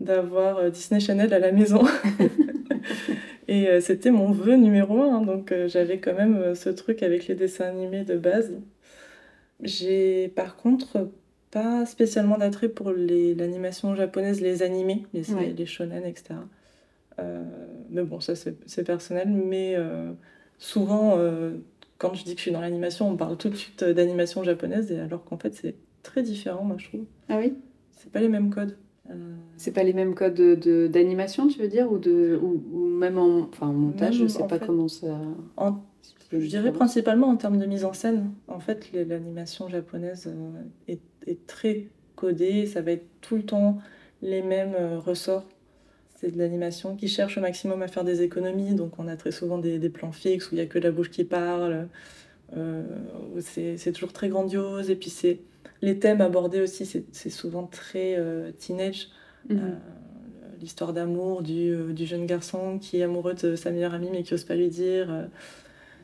[0.00, 1.82] d'avoir euh, Disney Channel à la maison.
[3.48, 7.28] Et euh, c'était mon vœu numéro un, donc euh, j'avais quand même ce truc avec
[7.28, 8.52] les dessins animés de base.
[9.62, 11.10] J'ai par contre
[11.50, 15.54] pas spécialement d'attrait pour l'animation japonaise, les animés, les, Ouais.
[15.56, 16.34] les shonen, etc.
[17.18, 17.42] Euh,
[17.88, 20.12] mais bon, ça c'est personnel, mais euh,
[20.58, 21.52] souvent euh,
[21.98, 24.90] quand je dis que je suis dans l'animation, on parle tout de suite d'animation japonaise,
[24.92, 27.04] et alors qu'en fait c'est très différent, moi je trouve.
[27.28, 27.54] Ah oui?
[27.92, 28.76] C'est pas les mêmes codes.
[29.10, 29.14] Euh,
[29.56, 32.86] C'est pas les mêmes codes de- de- d'animation, tu veux dire Ou, de, ou, ou
[32.86, 34.66] même en, enfin, en montage, Même, je sais pas fait.
[34.66, 35.18] comment ça.
[35.56, 35.78] En-
[36.32, 38.32] je dirais principalement en termes de mise en scène.
[38.48, 40.50] En fait, l'animation japonaise euh,
[40.88, 41.86] est, est très
[42.16, 42.66] codée.
[42.66, 43.78] Ça va être tout le temps
[44.22, 45.46] les mêmes euh, ressorts.
[46.16, 48.74] C'est de l'animation qui cherche au maximum à faire des économies.
[48.74, 50.90] Donc, on a très souvent des, des plans fixes où il n'y a que la
[50.90, 51.88] bouche qui parle.
[52.56, 52.82] euh,
[53.40, 54.90] c'est toujours très grandiose.
[54.90, 55.40] Et puis, c'est
[55.86, 59.08] les thèmes abordés aussi, c'est souvent très euh, teenage.
[59.48, 59.58] Mhm.
[59.58, 59.74] Euh,
[60.60, 64.24] L'histoire d'amour du, euh, du jeune garçon qui est amoureux de sa meilleure amie mais
[64.24, 65.28] qui n'ose pas lui dire.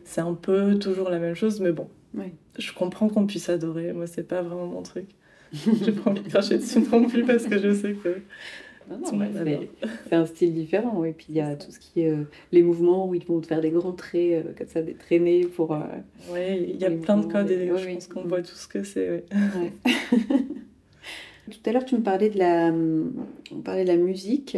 [0.04, 1.88] c'est un peu toujours la même chose, mais bon.
[2.14, 2.32] Ouais.
[2.58, 3.92] Je comprends qu'on puisse adorer.
[3.92, 5.08] Moi, c'est pas vraiment mon truc.
[5.52, 8.20] J'ai pas envie de cracher dessus non plus parce que je sais que
[8.94, 9.68] Ouais, monde
[10.08, 11.04] c'est- un style différent.
[11.04, 13.40] Et puis il y a tout ce qui est euh, les mouvements où ils vont
[13.40, 15.72] te faire des grands traits, euh, comme ça, des traînées pour.
[15.74, 15.78] euh,
[16.30, 17.94] Ouais, il y a plein de codes et les- je oui, oui.
[17.94, 19.08] pense qu'on voit tout ce que c'est.
[19.10, 19.24] ouais.
[19.60, 19.72] Ouais.
[21.50, 24.56] Tout à l'heure, tu me parlais de la, on parlait de la musique.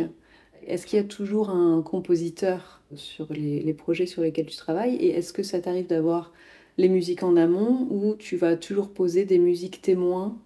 [0.66, 4.96] Est-ce qu'il y a toujours un compositeur sur les, les projets sur lesquels tu travailles?
[4.96, 6.32] Et est-ce que ça t'arrive d'avoir
[6.76, 10.36] les musiques en amont ou tu vas toujours poser des musiques témoins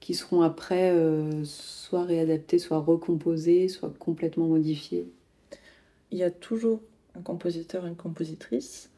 [0.00, 5.08] qui seront après euh, soit réadaptées, soit recomposées, soit complètement modifiées?
[6.10, 6.80] Il y a toujours
[7.14, 8.90] un compositeur, une compositrice.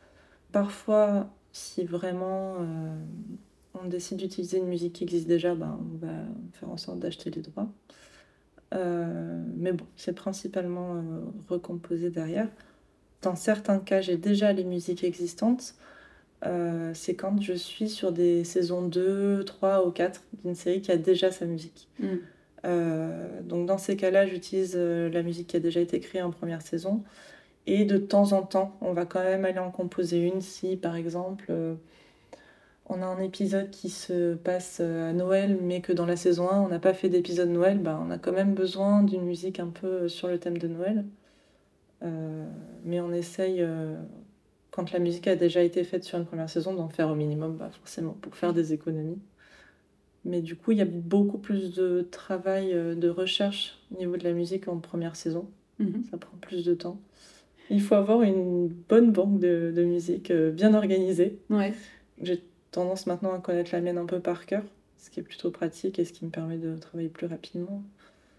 [0.53, 2.95] Parfois, si vraiment euh,
[3.83, 6.13] on décide d'utiliser une musique qui existe déjà, ben, on va
[6.53, 7.69] faire en sorte d'acheter les droits.
[8.75, 11.03] Euh, mais bon, c'est principalement
[11.49, 12.49] recomposé derrière.
[13.23, 15.75] Dans certains cas, j'ai déjà les musiques existantes.
[16.47, 20.91] Euh, c'est quand je suis sur des saisons 2, 3 ou 4 d'une série qui
[20.91, 21.89] a déjà sa musique.
[22.65, 26.31] Euh, donc dans ces cas-là, j'utilise euh, la musique qui a déjà été créée en
[26.31, 27.03] première saison.
[27.67, 30.97] Et de temps en temps, on va quand même aller en composer une si, par
[30.97, 31.75] exemple, euh,
[32.87, 36.61] on a un épisode qui se passe à Noël, mais que dans la saison 1,
[36.61, 39.69] on n'a pas fait d'épisode Noël, bah, on a quand même besoin d'une musique un
[39.69, 41.05] peu sur le thème de Noël.
[42.85, 43.65] Mais on essaye,
[44.71, 47.57] quand la musique a déjà été faite sur une première saison, d'en faire au minimum,
[47.57, 49.19] bah, forcément, pour faire des économies.
[50.25, 54.17] Mais du coup, il y a beaucoup plus de travail euh, de recherche au niveau
[54.17, 55.49] de la musique en première saison.
[55.79, 56.05] Mhm.
[56.11, 57.01] Ça prend plus de temps.
[57.71, 61.39] Il faut avoir une bonne banque de, de musique euh, bien organisée.
[61.49, 61.73] Ouais.
[62.23, 64.65] J'ai tendance maintenant à connaître la mienne un peu par cœur,
[64.99, 67.83] ce qui est plutôt pratique et ce qui me permet de travailler plus rapidement.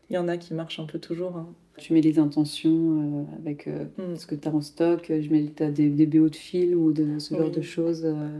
[0.09, 1.37] Il y en a qui marchent un peu toujours.
[1.37, 1.47] hein.
[1.77, 4.15] Tu mets les intentions euh, avec euh, Mm.
[4.15, 5.05] ce que tu as en stock.
[5.09, 7.51] Je mets t'as des, des BO de films ou de ce genre Oui.
[7.51, 8.03] de choses.
[8.05, 8.39] euh.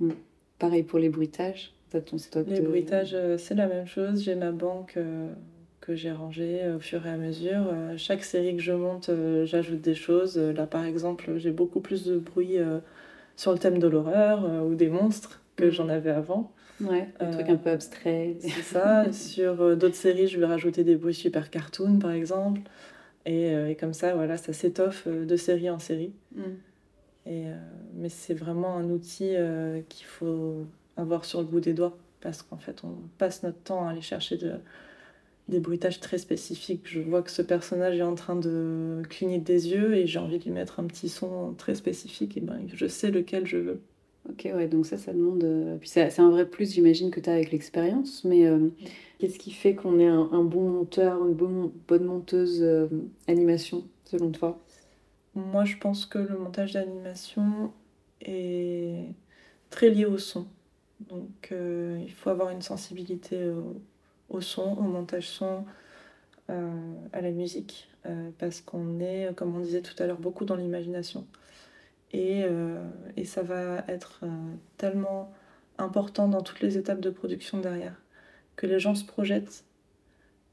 [0.00, 0.10] Mm.
[0.58, 1.72] Pareil pour les bruitages.
[1.90, 4.22] Tu as ton stock Les de- bruitages, euh, c'est la même chose.
[4.22, 5.28] J'ai ma banque euh,
[5.80, 7.66] que j'ai rangée euh, au fur et à mesure.
[7.72, 10.36] Euh, chaque série que je monte, euh, j'ajoute des choses.
[10.36, 12.80] Euh, Là, par exemple, j'ai beaucoup plus de bruit euh,
[13.36, 15.70] sur le thème de l'horreur euh, ou des monstres que Mhm.
[15.70, 16.52] j'en avais avant.
[16.80, 18.36] Ouais, des Euh, trucs un peu abstraits.
[18.40, 19.10] C'est ça.
[19.12, 22.60] Sur euh, d'autres séries, je vais rajouter des bruits super cartoon, par exemple.
[23.24, 26.12] Et, euh, et comme ça, voilà, ça s'étoffe de série en série.
[26.34, 26.42] Mm.
[27.26, 27.44] Et,
[27.94, 29.34] mais c'est vraiment un outil
[29.88, 30.64] qu'il faut
[30.96, 31.96] avoir sur le bout des doigts.
[32.20, 34.54] Parce qu'en fait, on passe notre temps à aller chercher de-
[35.48, 36.82] des bruitages très spécifiques.
[36.84, 40.38] Je vois que ce personnage est en train de cligner des yeux et j'ai envie
[40.38, 42.36] de lui mettre un petit son très spécifique.
[42.36, 43.80] Et ben, je sais lequel je veux.
[44.28, 45.44] Ok, ouais, donc ça, ça demande.
[45.44, 48.24] euh, Puis c'est un vrai plus, j'imagine, que tu as avec l'expérience.
[48.24, 48.70] Mais euh,
[49.18, 52.88] qu'est-ce qui fait qu'on est un, bon monteur, une bonne, bonne monteuse euh,
[53.28, 54.58] animation, selon toi?
[55.34, 57.72] Moi, je pense que le montage d'animation
[58.20, 59.04] est
[59.70, 60.46] très lié au son.
[61.10, 63.52] Donc, il faut avoir une sensibilité
[64.30, 65.66] au, son, au montage son,
[66.48, 67.90] à la musique,
[68.38, 71.26] parce qu'on est, comme on disait tout à l'heure, beaucoup dans l'imagination.
[72.16, 72.82] Et, euh,
[73.18, 74.28] et ça va être euh,
[74.78, 75.34] tellement
[75.76, 78.00] important dans toutes les étapes de production derrière,
[78.56, 79.64] que les gens se projettent.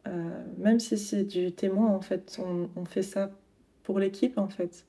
[0.06, 2.38] Euh, même si c'est du témoin, en fait,
[2.76, 3.32] on, fait ça
[3.84, 4.86] pour l'équipe, en fait,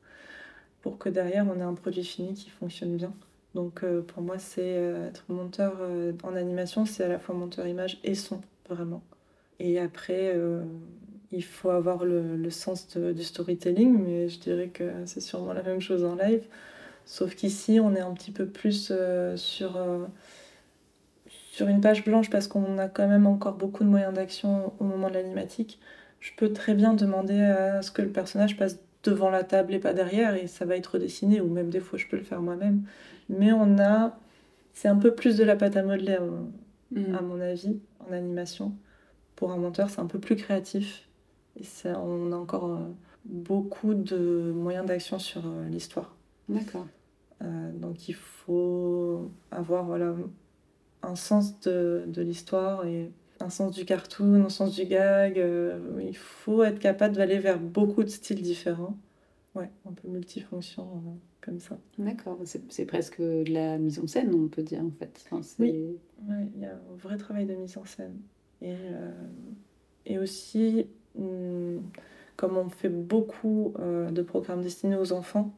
[0.82, 3.14] pour que derrière, on ait un produit fini qui fonctionne bien.
[3.54, 5.80] Donc pour moi, c'est être monteur
[6.24, 9.04] en animation, c'est à la fois monteur image et son, vraiment.
[9.60, 10.36] Et après,
[11.34, 15.52] il faut avoir le, le sens de- du storytelling, mais je dirais que c'est sûrement
[15.52, 16.44] la même chose en live.
[17.06, 20.04] Sauf qu'ici, on est un petit peu plus euh, sur, euh,
[21.52, 24.84] sur une page blanche parce qu'on a quand même encore beaucoup de moyens d'action au
[24.84, 25.78] moment de l'animatique.
[26.20, 29.78] Je peux très bien demander à ce que le personnage passe devant la table et
[29.78, 32.40] pas derrière, et ça va être dessiné, ou même des fois je peux le faire
[32.40, 32.82] moi-même.
[33.28, 34.18] Mais on a.
[34.72, 36.50] C'est un peu plus de la pâte à modeler, à mon-
[36.90, 37.14] Mm.
[37.16, 37.78] à mon avis,
[38.08, 38.72] en animation.
[39.36, 41.08] Pour un monteur, c'est un peu plus créatif.
[41.56, 42.78] Et ça, on a encore euh,
[43.24, 46.14] beaucoup de moyens d'action sur euh, l'histoire.
[46.48, 46.86] D'accord.
[47.42, 50.14] Euh, donc il faut avoir voilà,
[51.02, 55.38] un sens de, de l'histoire et un sens du cartoon, un sens du gag.
[55.38, 58.96] euh, il faut être capable d'aller vers beaucoup de styles différents.
[59.54, 61.78] Ouais, un peu multifonction euh, comme ça.
[61.98, 62.38] D'accord.
[62.68, 65.24] C'est presque de la mise en scène, on peut dire, en fait.
[65.30, 65.96] Enfin, Oui.
[66.28, 68.16] Ouais, il y a un vrai travail de mise en scène.
[68.62, 68.74] Et,
[70.06, 70.86] et aussi,
[72.36, 75.54] comme on fait beaucoup euh, de programmes destinés aux enfants,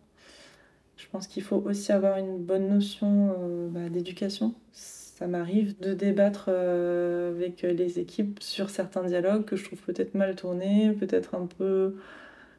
[0.96, 4.54] je pense qu'il faut aussi avoir une bonne notion euh, bah, d'éducation.
[4.72, 10.14] Ça m'arrive de débattre euh, avec les équipes sur certains dialogues que je trouve peut-être
[10.14, 11.96] mal tournés, peut-être un peu,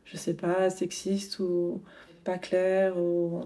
[0.06, 1.82] je sais pas, sexistes ou
[2.24, 3.46] pas clairs, ou,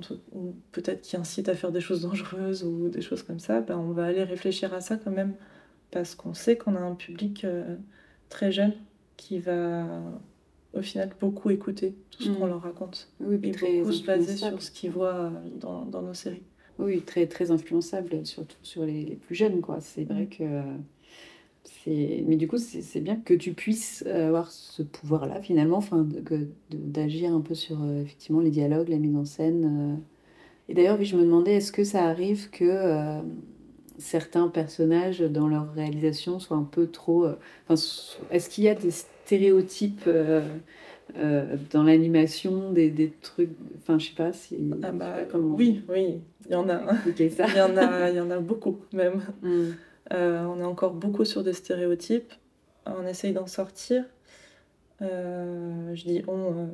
[0.71, 3.61] peut-être qui incitent à faire des choses dangereuses ou des choses comme ça.
[3.61, 5.35] Ben, on va aller réfléchir à ça quand même,
[5.91, 7.45] parce qu'on sait qu'on a un public
[8.29, 8.73] très jeune
[9.21, 9.85] qui va
[10.73, 12.35] au final beaucoup écouter tout ce Mm.
[12.37, 16.01] qu'on leur raconte Oui, et très beaucoup se baser sur ce qu'ils voient dans, dans
[16.01, 16.41] nos séries.
[16.79, 19.79] Oui, très, très influençable, surtout sur les, les plus jeunes, quoi.
[19.81, 20.29] C'est vrai Mm.
[20.37, 20.61] que
[21.63, 22.23] c'est...
[22.27, 26.07] Mais du coup, c'est c'est bien que tu puisses avoir ce pouvoir-là, finalement, enfin,
[26.71, 29.97] d'agir un peu sur, euh, effectivement, les dialogues, la mise en scène.
[29.99, 30.01] euh.
[30.69, 33.21] Et d'ailleurs, oui, je me demandais, est-ce que ça arrive que euh,
[33.97, 37.27] certains personnages, dans leur réalisation, soient un peu trop...
[37.67, 37.75] Enfin,
[38.31, 38.89] est-ce qu'il y a des
[39.25, 40.41] stéréotypes euh,
[41.17, 43.51] euh, dans l'animation, des, des trucs...
[43.77, 44.57] Enfin, je sais pas si...
[44.83, 46.79] Ah sais bah, pas comment oui, oui, il y en a.
[47.29, 47.47] ça.
[47.47, 49.21] Il y en a, il y en a beaucoup même.
[49.41, 49.71] Mm.
[50.13, 52.33] Euh, on est encore beaucoup sur des stéréotypes.
[52.85, 54.03] On essaye d'en sortir.
[55.01, 56.69] Euh, je dis on,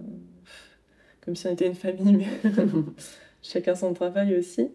[1.21, 2.51] comme si on était une famille, mais
[3.41, 4.71] chacun son travail aussi.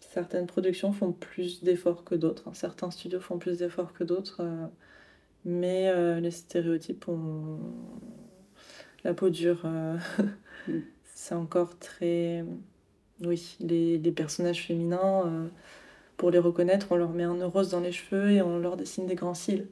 [0.00, 2.48] Certaines productions font plus d'efforts que d'autres.
[2.48, 2.54] hein.
[2.54, 4.42] Certains studios font plus d'efforts que d'autres.
[5.46, 7.58] Euh, mais euh, les stéréotypes ont
[9.04, 9.62] la peau dure.
[9.64, 9.96] euh,
[10.68, 10.80] Mm.
[11.14, 12.44] C'est encore très...
[13.24, 15.48] Oui, les, les personnages féminins, euh,
[16.16, 19.06] pour les reconnaître, on leur met un rose dans les cheveux et on leur dessine
[19.06, 19.68] des grands cils.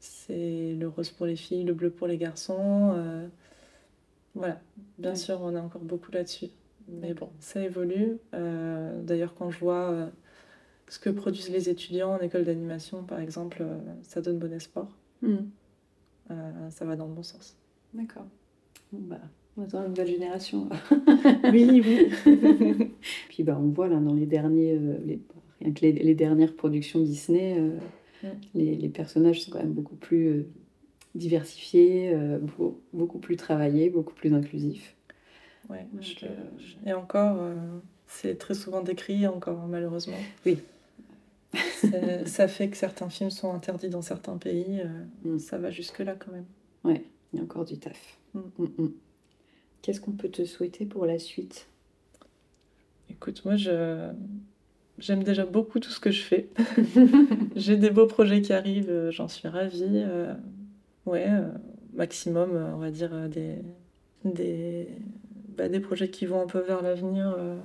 [0.00, 2.92] C'est le rose pour les filles, le bleu pour les garçons.
[2.96, 3.26] euh,
[4.34, 4.60] Voilà,
[4.98, 6.48] bien sûr, on a encore beaucoup là-dessus.
[6.88, 8.18] Mais bon, ça évolue.
[8.34, 10.10] Euh, D'ailleurs, quand je vois euh,
[10.88, 14.88] ce que produisent les étudiants en école d'animation, par exemple, euh, ça donne bon espoir.
[15.28, 15.50] Mm.
[16.30, 17.56] Euh, ça va dans le bon sens.
[17.92, 18.26] D'accord.
[18.92, 19.20] Bon, bah,
[19.56, 20.68] on attend une nouvelle génération.
[21.52, 22.08] Oui, oui.
[23.28, 25.20] Puis bah, on voit là dans les derniers, euh, les,
[25.60, 27.76] rien que les, les dernières productions Disney, euh,
[28.22, 28.28] Mm.
[28.54, 30.46] les, les personnages sont quand même beaucoup plus
[31.14, 34.96] diversifiés, beaucoup, beaucoup plus travaillés, beaucoup plus inclusifs.
[35.68, 37.36] Ouais, Donc, je- Et encore,
[38.06, 40.16] c'est très souvent décrié, encore malheureusement.
[40.46, 40.58] Oui.
[42.26, 44.80] Ça fait que certains films sont interdits dans certains pays.
[44.80, 45.38] euh, Mm.
[45.38, 46.46] Ça va jusque-là quand même.
[46.84, 48.18] Ouais, il y a encore du taf.
[48.34, 48.40] Mm.
[48.58, 48.88] Mm, mm.
[49.82, 51.68] Qu'est-ce qu'on peut te souhaiter pour la suite?
[53.10, 54.10] Écoute, moi, je...
[54.98, 56.48] j'aime déjà beaucoup tout ce que je fais.
[57.56, 59.82] J'ai des beaux projets qui arrivent, euh, j'en suis ravie.
[59.84, 60.34] euh,
[61.06, 61.48] Ouais, euh,
[61.94, 63.56] maximum, on va dire, des,
[64.24, 64.88] des,
[65.56, 67.56] bah, des projets qui vont un peu vers l'avenir, euh,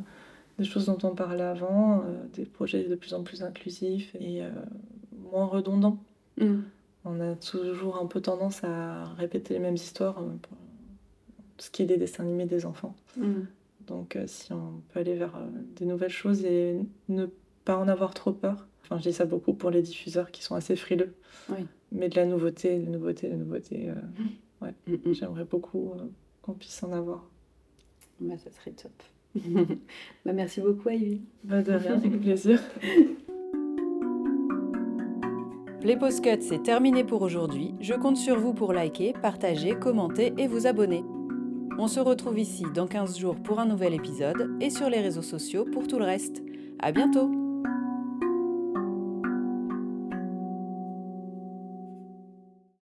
[0.60, 2.04] des choses dont on parlait avant, euh,
[2.34, 4.50] des projets de plus en plus inclusifs et euh,
[5.32, 6.04] moins redondants.
[6.38, 6.60] Mm.
[7.06, 10.58] On a toujours un peu tendance à répéter les mêmes histoires euh, pour
[11.58, 12.96] ce qui est des dessins animés des enfants.
[13.18, 13.42] Mm.
[13.88, 15.34] Donc si on peut aller vers
[15.76, 17.26] des nouvelles choses et ne
[17.66, 18.68] pas en avoir trop peur.
[18.84, 21.14] Enfin, je dis ça beaucoup pour les diffuseurs qui sont assez frileux.
[21.50, 21.66] Oui.
[21.92, 23.94] Mais de la nouveauté, de nouveauté, de nouveauté, euh,
[24.66, 25.14] ouais, Mm, mm.
[25.14, 26.06] j'aimerais beaucoup euh,
[26.42, 27.26] qu'on puisse en avoir.
[28.20, 28.92] Bah, ça serait top.
[30.26, 31.22] bah, merci beaucoup, Ivy.
[31.44, 32.62] Bah, de rien, avec plaisir.
[35.82, 37.74] Play Pause Cut, c'est terminé pour aujourd'hui.
[37.80, 41.06] Je compte sur vous pour liker, partager, commenter et vous abonner.
[41.78, 45.22] On se retrouve ici dans 15 jours pour un nouvel épisode et sur les réseaux
[45.22, 46.44] sociaux pour tout le reste.
[46.80, 47.39] À bientôt!